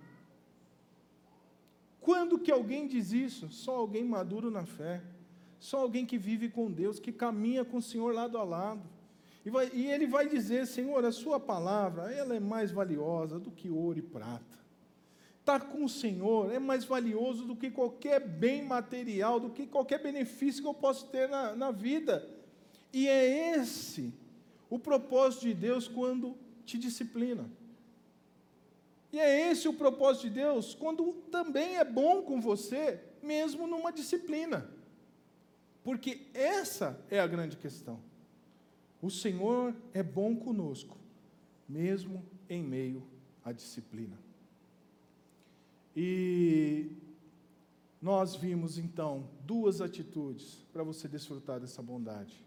Quando 2.01 2.39
que 2.39 2.51
alguém 2.51 2.87
diz 2.87 3.13
isso? 3.13 3.51
Só 3.51 3.77
alguém 3.77 4.03
maduro 4.03 4.51
na 4.51 4.65
fé. 4.65 5.03
Só 5.59 5.81
alguém 5.81 6.07
que 6.07 6.17
vive 6.17 6.49
com 6.49 6.73
Deus, 6.73 6.99
que 6.99 7.13
caminha 7.13 7.67
com 7.67 7.77
o 7.77 7.83
Senhor 7.83 8.15
lado 8.15 8.39
a 8.39 8.45
lado. 8.45 8.89
E, 9.45 9.51
vai, 9.51 9.71
e 9.75 9.91
ele 9.91 10.07
vai 10.07 10.27
dizer, 10.27 10.67
Senhor, 10.67 11.05
a 11.05 11.13
sua 11.13 11.39
palavra, 11.39 12.11
ela 12.11 12.35
é 12.35 12.41
mais 12.41 12.71
valiosa 12.71 13.39
do 13.39 13.51
que 13.51 13.69
ouro 13.69 13.99
e 13.99 14.03
prata. 14.03 14.60
Estar 15.51 15.67
com 15.67 15.85
o 15.85 15.89
Senhor 15.89 16.53
é 16.53 16.61
mais 16.61 16.85
valioso 16.85 17.45
do 17.45 17.57
que 17.57 17.73
qualquer 17.73 18.21
bem 18.21 18.63
material, 18.63 19.41
do 19.41 19.51
que 19.51 19.67
qualquer 19.67 20.01
benefício 20.01 20.63
que 20.63 20.69
eu 20.69 20.75
possa 20.75 21.05
ter 21.09 21.29
na, 21.29 21.57
na 21.57 21.73
vida. 21.73 22.25
E 22.93 23.09
é 23.09 23.57
esse 23.57 24.15
o 24.69 24.79
propósito 24.79 25.41
de 25.41 25.55
Deus 25.55 25.89
quando 25.89 26.37
te 26.65 26.79
disciplina. 26.79 27.51
E 29.13 29.19
é 29.19 29.51
esse 29.51 29.67
o 29.67 29.73
propósito 29.73 30.29
de 30.29 30.35
Deus 30.35 30.73
quando 30.73 31.15
também 31.33 31.79
é 31.79 31.85
bom 31.85 32.23
com 32.23 32.41
você, 32.41 33.01
mesmo 33.21 33.67
numa 33.67 33.91
disciplina. 33.91 34.71
Porque 35.83 36.29
essa 36.33 37.05
é 37.11 37.19
a 37.19 37.27
grande 37.27 37.57
questão. 37.57 37.99
O 39.03 39.11
Senhor 39.11 39.75
é 39.93 40.01
bom 40.01 40.37
conosco, 40.37 40.97
mesmo 41.69 42.25
em 42.49 42.63
meio 42.63 43.03
à 43.45 43.51
disciplina. 43.51 44.30
E 45.97 46.93
nós 48.01 48.35
vimos 48.35 48.79
então 48.79 49.29
duas 49.45 49.81
atitudes 49.81 50.67
para 50.73 50.83
você 50.83 51.09
desfrutar 51.09 51.61
dessa 51.61 51.83
bondade. 51.83 52.45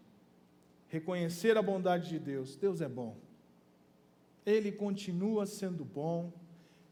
Reconhecer 0.88 1.56
a 1.56 1.62
bondade 1.62 2.08
de 2.08 2.18
Deus. 2.18 2.56
Deus 2.56 2.80
é 2.80 2.88
bom. 2.88 3.16
Ele 4.44 4.72
continua 4.72 5.46
sendo 5.46 5.84
bom. 5.84 6.32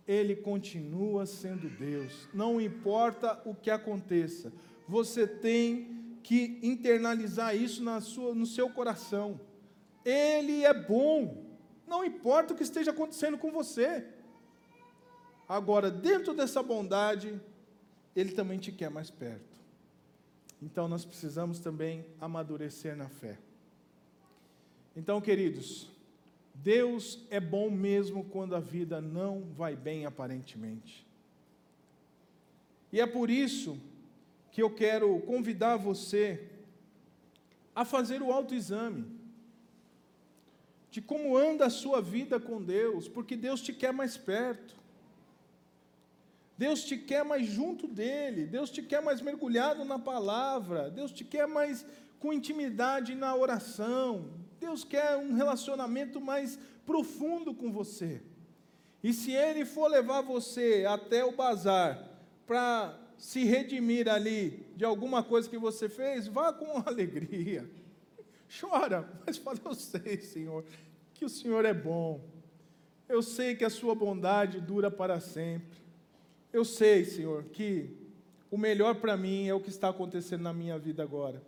Ele 0.07 0.35
continua 0.35 1.27
sendo 1.27 1.69
Deus. 1.69 2.29
Não 2.35 2.61
importa 2.61 3.41
o 3.45 3.55
que 3.55 3.71
aconteça, 3.71 4.53
você 4.88 5.27
tem 5.27 6.17
que 6.23 6.59
internalizar 6.62 7.57
isso 7.57 7.83
na 7.83 8.01
sua, 8.01 8.35
no 8.35 8.47
seu 8.47 8.71
coração. 8.71 9.41
Ele 10.05 10.65
é 10.65 10.75
bom. 10.75 11.45
Não 11.87 12.05
importa 12.05 12.53
o 12.53 12.57
que 12.57 12.62
esteja 12.62 12.91
acontecendo 12.91 13.38
com 13.38 13.51
você. 13.51 14.07
Agora, 15.48 15.90
dentro 15.90 16.35
dessa 16.35 16.62
bondade, 16.62 17.40
Ele 18.14 18.33
também 18.33 18.59
te 18.59 18.72
quer 18.72 18.90
mais 18.90 19.11
perto. 19.11 19.61
Então, 20.61 20.88
nós 20.88 21.05
precisamos 21.05 21.59
também 21.59 22.07
amadurecer 22.20 22.96
na 22.96 23.09
fé. 23.09 23.38
Então, 24.96 25.20
queridos, 25.20 25.88
Deus 26.55 27.18
é 27.31 27.40
bom 27.40 27.70
mesmo 27.70 28.24
quando 28.24 28.55
a 28.55 28.61
vida 28.61 29.00
não 29.00 29.42
vai 29.57 29.74
bem 29.74 30.07
aparentemente. 30.07 31.07
E 32.92 33.00
é 33.00 33.07
por 33.07 33.31
isso 33.31 33.81
que 34.50 34.62
eu 34.62 34.70
quero 34.70 35.18
convidar 35.20 35.76
você 35.76 36.48
a 37.74 37.85
fazer 37.85 38.20
o 38.20 38.31
autoexame 38.31 39.07
de 40.90 41.00
como 41.00 41.38
anda 41.38 41.64
a 41.64 41.70
sua 41.70 42.02
vida 42.02 42.38
com 42.38 42.62
Deus, 42.62 43.09
porque 43.09 43.35
Deus 43.35 43.62
te 43.62 43.72
quer 43.72 43.94
mais 43.94 44.18
perto. 44.18 44.76
Deus 46.57 46.85
te 46.85 46.97
quer 46.97 47.25
mais 47.25 47.47
junto 47.47 47.88
dele, 47.88 48.47
Deus 48.47 48.71
te 48.71 48.83
quer 48.83 49.03
mais 49.03 49.21
mergulhado 49.21 49.85
na 49.85 49.99
palavra, 49.99 50.91
Deus 50.91 51.11
te 51.11 51.25
quer 51.25 51.47
mais 51.47 51.85
com 52.21 52.33
intimidade 52.33 53.15
na 53.15 53.35
oração, 53.35 54.31
Deus 54.61 54.85
quer 54.85 55.17
um 55.17 55.35
relacionamento 55.35 56.21
mais 56.21 56.59
profundo 56.87 57.55
com 57.55 57.73
você. 57.73 58.23
E 59.03 59.12
se 59.12 59.33
Ele 59.33 59.65
for 59.65 59.88
levar 59.88 60.21
você 60.21 60.85
até 60.88 61.25
o 61.25 61.33
bazar 61.33 62.09
para 62.47 62.97
se 63.19 63.45
redimir 63.45 64.09
ali 64.09 64.65
de 64.77 64.85
alguma 64.85 65.23
coisa 65.23 65.49
que 65.49 65.59
você 65.59 65.88
fez, 65.88 66.27
vá 66.27 66.53
com 66.53 66.83
alegria. 66.87 67.69
Chora, 68.61 69.09
mas 69.27 69.38
fala, 69.38 69.59
eu 69.65 69.75
sei, 69.75 70.21
Senhor, 70.21 70.65
que 71.15 71.25
o 71.25 71.29
Senhor 71.29 71.65
é 71.65 71.75
bom. 71.75 72.21
Eu 73.09 73.23
sei 73.23 73.55
que 73.55 73.65
a 73.65 73.71
sua 73.71 73.95
bondade 73.95 74.61
dura 74.61 74.91
para 74.91 75.19
sempre. 75.19 75.82
Eu 76.53 76.65
sei, 76.65 77.05
Senhor, 77.05 77.45
que 77.45 77.91
o 78.51 78.59
melhor 78.59 78.97
para 78.97 79.17
mim 79.17 79.49
é 79.49 79.55
o 79.55 79.61
que 79.61 79.71
está 79.71 79.88
acontecendo 79.88 80.43
na 80.43 80.53
minha 80.53 80.79
vida 80.79 81.03
agora. 81.03 81.43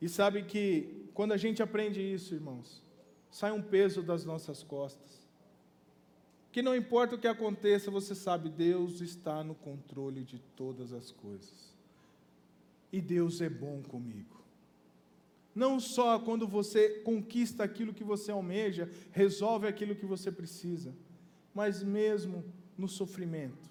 E 0.00 0.08
sabe 0.08 0.42
que 0.44 1.06
quando 1.12 1.32
a 1.32 1.36
gente 1.36 1.62
aprende 1.62 2.00
isso, 2.00 2.34
irmãos, 2.34 2.82
sai 3.30 3.52
um 3.52 3.60
peso 3.60 4.02
das 4.02 4.24
nossas 4.24 4.62
costas. 4.62 5.28
Que 6.50 6.62
não 6.62 6.74
importa 6.74 7.14
o 7.14 7.18
que 7.18 7.28
aconteça, 7.28 7.90
você 7.90 8.14
sabe, 8.14 8.48
Deus 8.48 9.02
está 9.02 9.44
no 9.44 9.54
controle 9.54 10.24
de 10.24 10.38
todas 10.56 10.94
as 10.94 11.12
coisas. 11.12 11.76
E 12.90 13.02
Deus 13.02 13.42
é 13.42 13.50
bom 13.50 13.82
comigo. 13.82 14.42
Não 15.54 15.78
só 15.78 16.18
quando 16.18 16.48
você 16.48 17.00
conquista 17.00 17.64
aquilo 17.64 17.92
que 17.92 18.04
você 18.04 18.30
almeja, 18.30 18.90
resolve 19.10 19.66
aquilo 19.66 19.94
que 19.94 20.06
você 20.06 20.32
precisa, 20.32 20.94
mas 21.52 21.82
mesmo 21.82 22.42
no 22.78 22.88
sofrimento 22.88 23.67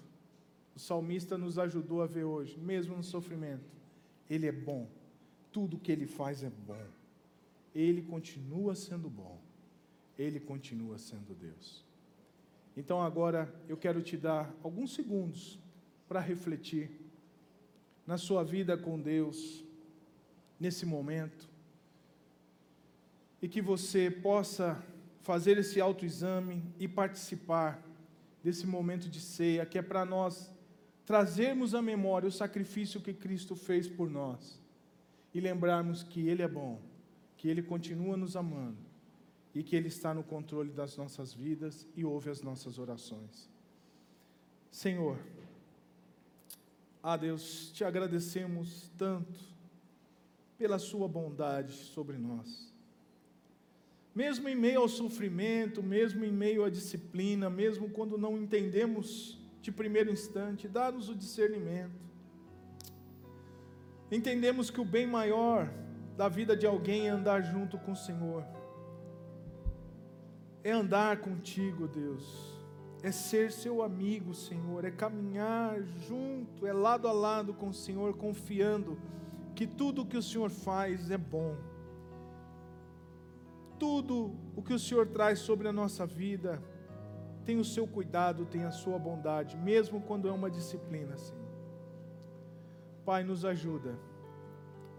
o 0.78 0.80
salmista 0.80 1.36
nos 1.36 1.58
ajudou 1.58 2.02
a 2.02 2.06
ver 2.06 2.22
hoje, 2.22 2.56
mesmo 2.56 2.96
no 2.96 3.02
sofrimento, 3.02 3.68
Ele 4.30 4.46
é 4.46 4.52
bom, 4.52 4.88
tudo 5.50 5.76
que 5.76 5.90
Ele 5.90 6.06
faz 6.06 6.44
é 6.44 6.50
bom, 6.50 6.86
Ele 7.74 8.00
continua 8.00 8.76
sendo 8.76 9.10
bom, 9.10 9.40
Ele 10.16 10.38
continua 10.38 10.96
sendo 10.96 11.34
Deus. 11.34 11.84
Então 12.76 13.02
agora 13.02 13.52
eu 13.68 13.76
quero 13.76 14.00
te 14.00 14.16
dar 14.16 14.54
alguns 14.62 14.94
segundos 14.94 15.58
para 16.06 16.20
refletir 16.20 16.92
na 18.06 18.16
sua 18.16 18.44
vida 18.44 18.78
com 18.78 19.00
Deus, 19.00 19.64
nesse 20.60 20.86
momento, 20.86 21.48
e 23.42 23.48
que 23.48 23.60
você 23.60 24.12
possa 24.12 24.80
fazer 25.22 25.58
esse 25.58 25.80
autoexame 25.80 26.62
e 26.78 26.86
participar 26.86 27.82
desse 28.44 28.64
momento 28.64 29.08
de 29.08 29.20
ceia, 29.20 29.66
que 29.66 29.76
é 29.76 29.82
para 29.82 30.04
nós 30.04 30.56
trazermos 31.08 31.74
à 31.74 31.80
memória 31.80 32.28
o 32.28 32.30
sacrifício 32.30 33.00
que 33.00 33.14
Cristo 33.14 33.56
fez 33.56 33.88
por 33.88 34.10
nós 34.10 34.60
e 35.32 35.40
lembrarmos 35.40 36.02
que 36.02 36.28
Ele 36.28 36.42
é 36.42 36.48
bom, 36.48 36.82
que 37.38 37.48
Ele 37.48 37.62
continua 37.62 38.14
nos 38.14 38.36
amando 38.36 38.76
e 39.54 39.62
que 39.62 39.74
Ele 39.74 39.88
está 39.88 40.12
no 40.12 40.22
controle 40.22 40.70
das 40.70 40.98
nossas 40.98 41.32
vidas 41.32 41.88
e 41.96 42.04
ouve 42.04 42.28
as 42.28 42.42
nossas 42.42 42.78
orações. 42.78 43.48
Senhor, 44.70 45.18
a 47.02 47.16
Deus, 47.16 47.72
te 47.72 47.84
agradecemos 47.84 48.90
tanto 48.98 49.40
pela 50.58 50.78
Sua 50.78 51.08
bondade 51.08 51.72
sobre 51.72 52.18
nós. 52.18 52.70
Mesmo 54.14 54.46
em 54.46 54.54
meio 54.54 54.82
ao 54.82 54.88
sofrimento, 54.90 55.82
mesmo 55.82 56.22
em 56.22 56.32
meio 56.32 56.64
à 56.64 56.68
disciplina, 56.68 57.48
mesmo 57.48 57.88
quando 57.88 58.18
não 58.18 58.36
entendemos 58.36 59.37
de 59.68 59.72
primeiro 59.72 60.10
instante, 60.10 60.66
dá-nos 60.66 61.10
o 61.10 61.14
discernimento. 61.14 62.00
Entendemos 64.10 64.70
que 64.70 64.80
o 64.80 64.84
bem 64.84 65.06
maior 65.06 65.70
da 66.16 66.26
vida 66.26 66.56
de 66.56 66.66
alguém 66.66 67.06
é 67.06 67.10
andar 67.10 67.42
junto 67.42 67.76
com 67.78 67.92
o 67.92 67.96
Senhor, 67.96 68.46
é 70.64 70.70
andar 70.70 71.18
contigo, 71.18 71.86
Deus, 71.86 72.24
é 73.02 73.12
ser 73.12 73.52
seu 73.52 73.82
amigo, 73.82 74.32
Senhor, 74.32 74.86
é 74.86 74.90
caminhar 74.90 75.82
junto, 75.82 76.66
é 76.66 76.72
lado 76.72 77.06
a 77.06 77.12
lado 77.12 77.52
com 77.52 77.68
o 77.68 77.74
Senhor, 77.74 78.16
confiando 78.16 78.98
que 79.54 79.66
tudo 79.66 80.00
o 80.00 80.06
que 80.06 80.16
o 80.16 80.22
Senhor 80.22 80.48
faz 80.48 81.10
é 81.10 81.18
bom. 81.18 81.54
Tudo 83.78 84.34
o 84.56 84.62
que 84.62 84.72
o 84.72 84.78
Senhor 84.78 85.06
traz 85.08 85.40
sobre 85.40 85.68
a 85.68 85.72
nossa 85.72 86.06
vida 86.06 86.58
tem 87.48 87.58
o 87.58 87.64
seu 87.64 87.86
cuidado, 87.86 88.44
tem 88.44 88.64
a 88.64 88.70
sua 88.70 88.98
bondade, 88.98 89.56
mesmo 89.56 90.02
quando 90.02 90.28
é 90.28 90.30
uma 90.30 90.50
disciplina, 90.50 91.16
Senhor. 91.16 91.48
Pai, 93.06 93.24
nos 93.24 93.42
ajuda, 93.42 93.98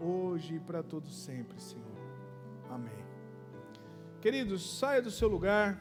hoje 0.00 0.56
e 0.56 0.58
para 0.58 0.82
todos 0.82 1.16
sempre, 1.16 1.60
Senhor. 1.60 1.86
Amém. 2.68 3.04
Queridos, 4.20 4.78
saia 4.80 5.00
do 5.00 5.12
seu 5.12 5.28
lugar, 5.28 5.78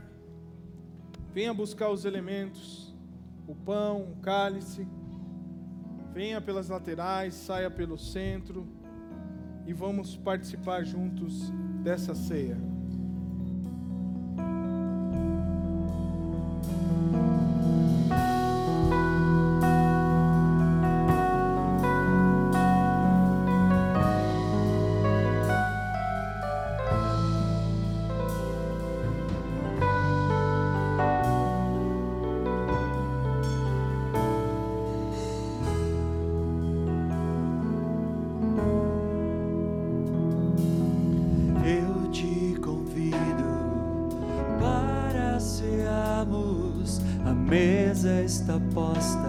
venha 1.34 1.52
buscar 1.56 1.90
os 1.90 2.06
elementos, 2.06 2.96
o 3.48 3.56
pão, 3.56 4.04
o 4.04 4.18
cálice, 4.18 4.88
venha 6.14 6.40
pelas 6.40 6.70
laterais, 6.70 7.34
saia 7.34 7.72
pelo 7.72 7.98
centro 7.98 8.68
e 9.66 9.74
vamos 9.74 10.16
participar 10.16 10.84
juntos 10.84 11.52
dessa 11.82 12.14
ceia. 12.14 12.69
Fazendo 48.74 49.29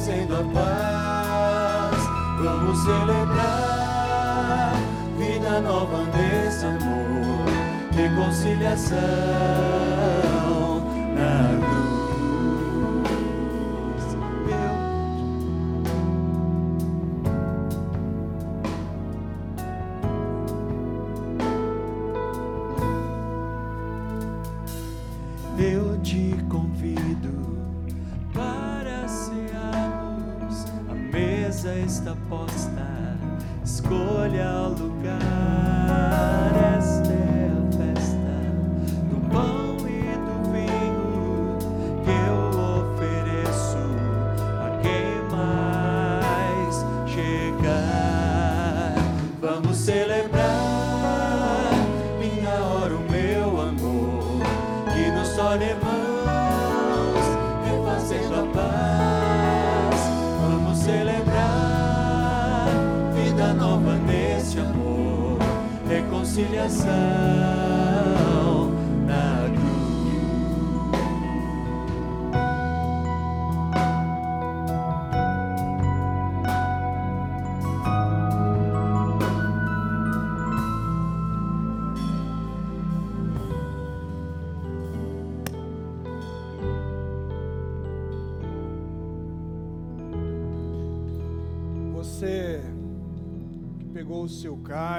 trazendo 0.00 0.34
a 0.34 0.42
paz. 0.54 2.00
Vamos 2.42 2.82
celebrar 2.82 4.72
vida 5.18 5.60
nova 5.60 6.06
nesse 6.16 6.64
amor, 6.64 7.44
reconciliação. 7.92 10.29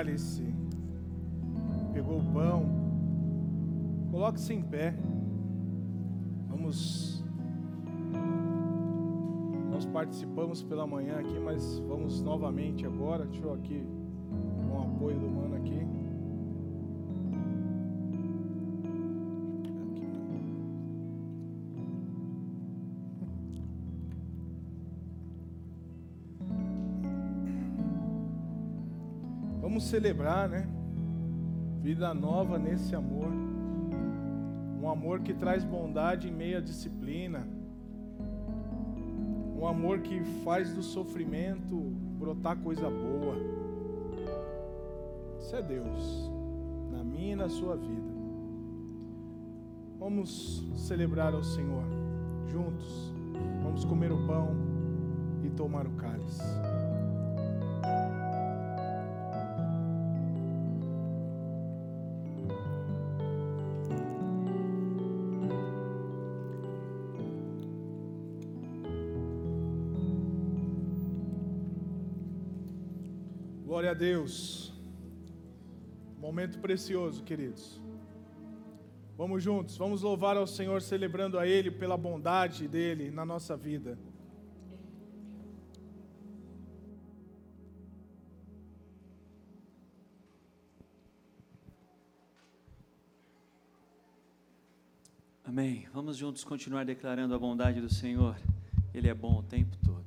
Cálice, 0.01 0.43
pegou 1.93 2.17
o 2.17 2.33
pão, 2.33 2.65
coloque-se 4.09 4.51
em 4.51 4.61
pé. 4.63 4.95
Vamos. 6.47 7.23
Nós 9.69 9.85
participamos 9.85 10.63
pela 10.63 10.87
manhã 10.87 11.19
aqui, 11.19 11.39
mas 11.39 11.77
vamos 11.87 12.19
novamente 12.19 12.83
agora. 12.83 13.25
Deixa 13.25 13.45
eu 13.45 13.53
aqui, 13.53 13.85
com 14.67 14.75
o 14.75 14.81
apoio 14.81 15.19
do 15.19 15.29
mano 15.29 15.55
aqui. 15.55 16.00
Celebrar, 29.91 30.47
né? 30.47 30.65
Vida 31.81 32.13
nova 32.13 32.57
nesse 32.57 32.95
amor. 32.95 33.27
Um 34.81 34.89
amor 34.89 35.19
que 35.19 35.33
traz 35.33 35.65
bondade 35.65 36.29
em 36.29 36.31
meio 36.31 36.59
à 36.59 36.61
disciplina. 36.61 37.45
Um 39.59 39.67
amor 39.67 39.99
que 39.99 40.23
faz 40.45 40.73
do 40.73 40.81
sofrimento 40.81 41.75
brotar 42.17 42.55
coisa 42.57 42.89
boa. 42.89 43.35
Isso 45.39 45.55
é 45.57 45.61
Deus, 45.61 46.31
na 46.89 47.03
minha 47.03 47.33
e 47.33 47.35
na 47.35 47.49
sua 47.49 47.75
vida. 47.75 48.11
Vamos 49.99 50.65
celebrar 50.77 51.33
ao 51.33 51.43
Senhor 51.43 51.83
juntos. 52.47 53.13
Vamos 53.61 53.83
comer 53.83 54.11
o 54.11 54.25
pão 54.25 54.55
e 55.43 55.49
tomar 55.49 55.85
o 55.85 55.91
cálice. 55.91 56.70
Glória 73.91 74.07
a 74.07 74.13
Deus. 74.13 74.73
Momento 76.17 76.59
precioso, 76.59 77.23
queridos. 77.23 77.81
Vamos 79.17 79.43
juntos, 79.43 79.75
vamos 79.77 80.01
louvar 80.01 80.37
ao 80.37 80.47
Senhor, 80.47 80.81
celebrando 80.81 81.37
a 81.37 81.45
Ele 81.45 81.69
pela 81.69 81.97
bondade 81.97 82.67
dele 82.69 83.11
na 83.11 83.25
nossa 83.25 83.57
vida. 83.57 83.97
Amém. 95.43 95.87
Vamos 95.93 96.15
juntos 96.15 96.45
continuar 96.45 96.85
declarando 96.85 97.35
a 97.35 97.39
bondade 97.39 97.81
do 97.81 97.93
Senhor. 97.93 98.37
Ele 98.93 99.09
é 99.09 99.13
bom 99.13 99.39
o 99.39 99.43
tempo 99.43 99.75
todo. 99.85 100.00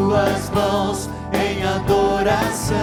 Suas 0.00 0.48
mãos 0.50 1.10
em 1.34 1.62
adoração. 1.62 2.76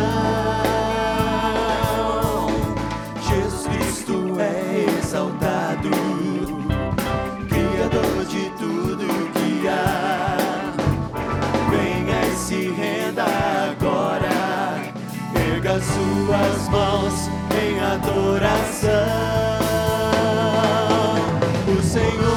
Jesus 3.28 3.68
Cristo 3.68 4.40
é 4.40 4.86
exaltado, 5.00 5.90
Criador 7.50 8.26
de 8.26 8.50
tudo 8.60 9.08
que 9.34 9.68
há. 9.68 10.38
Venha 11.72 12.22
e 12.28 12.36
se 12.36 12.70
renda 12.70 13.26
agora, 13.72 14.94
erga 15.56 15.80
suas 15.82 16.70
mãos 16.70 17.30
em 17.60 17.80
adoração. 17.80 18.92
O 21.68 21.82
Senhor 21.82 22.37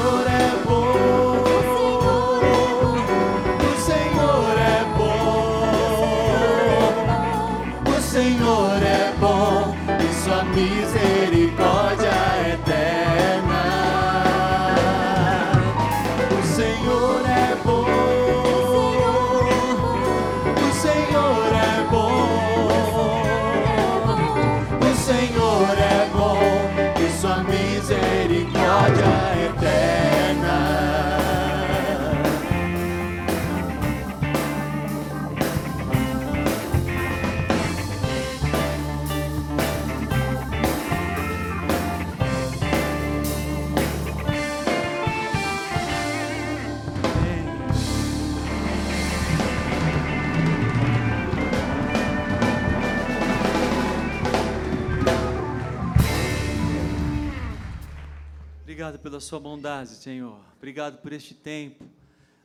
sua 59.21 59.39
bondade, 59.39 59.91
Senhor. 59.91 60.41
Obrigado 60.57 60.97
por 60.97 61.13
este 61.13 61.35
tempo. 61.35 61.85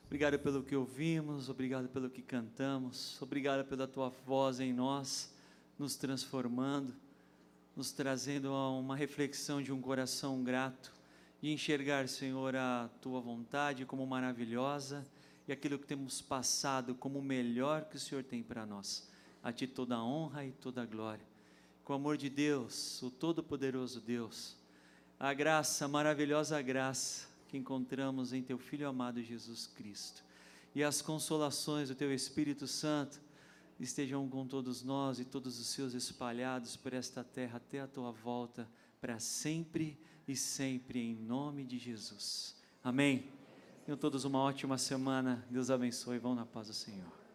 Obrigado 0.05 0.39
pelo 0.39 0.63
que 0.63 0.77
ouvimos, 0.77 1.49
obrigado 1.49 1.89
pelo 1.89 2.09
que 2.09 2.23
cantamos, 2.23 3.21
obrigado 3.21 3.65
pela 3.65 3.89
tua 3.89 4.11
voz 4.25 4.61
em 4.61 4.73
nós, 4.73 5.35
nos 5.79 5.97
transformando, 5.97 6.95
nos 7.75 7.91
trazendo 7.91 8.53
a 8.53 8.71
uma 8.71 8.95
reflexão 8.95 9.61
de 9.61 9.73
um 9.73 9.81
coração 9.81 10.45
grato 10.45 10.93
e 11.43 11.53
enxergar, 11.53 12.09
Senhor, 12.09 12.55
a 12.55 12.89
tua 13.01 13.21
vontade 13.21 13.85
como 13.85 14.07
maravilhosa 14.07 15.05
e 15.49 15.53
aquilo 15.53 15.79
que 15.79 15.87
temos 15.87 16.21
passado 16.21 16.95
como 16.95 17.19
o 17.19 17.23
melhor 17.23 17.87
que 17.87 17.97
o 17.97 18.01
Senhor 18.01 18.23
tem 18.23 18.43
para 18.43 18.65
nós. 18.65 19.11
A 19.43 19.53
ti 19.53 19.67
toda 19.67 19.97
a 19.97 20.05
honra 20.05 20.45
e 20.45 20.53
toda 20.53 20.83
a 20.83 20.87
glória. 20.87 21.25
Com 21.85 21.95
o 21.95 21.97
amor 21.97 22.17
de 22.17 22.31
Deus, 22.31 23.03
o 23.03 23.11
Todo-Poderoso 23.11 24.01
Deus, 24.01 24.57
a 25.19 25.33
graça, 25.33 25.85
a 25.85 25.89
maravilhosa 25.89 26.61
graça 26.61 27.27
que 27.49 27.57
encontramos 27.57 28.33
em 28.33 28.43
Teu 28.43 28.59
Filho 28.59 28.89
amado 28.89 29.23
Jesus 29.23 29.67
Cristo 29.67 30.25
e 30.75 30.85
as 30.85 31.01
consolações 31.01 31.89
do 31.89 31.95
Teu 31.95 32.13
Espírito 32.13 32.67
Santo 32.67 33.21
estejam 33.81 34.29
com 34.29 34.47
todos 34.47 34.83
nós 34.83 35.19
e 35.19 35.25
todos 35.25 35.59
os 35.59 35.67
seus 35.69 35.95
espalhados 35.95 36.77
por 36.77 36.93
esta 36.93 37.25
terra 37.25 37.57
até 37.57 37.81
a 37.81 37.87
Tua 37.87 38.13
volta, 38.13 38.69
para 39.01 39.19
sempre 39.19 39.99
e 40.29 40.37
sempre, 40.37 40.99
em 40.99 41.15
nome 41.15 41.65
de 41.65 41.79
Jesus. 41.79 42.57
Amém. 42.83 43.31
Tenham 43.85 43.97
todos 43.97 44.25
uma 44.25 44.41
ótima 44.41 44.77
semana. 44.77 45.47
Deus 45.51 45.71
abençoe. 45.71 46.19
Vão 46.19 46.35
na 46.35 46.45
paz 46.45 46.69
do 46.69 46.75
Senhor. 46.75 47.26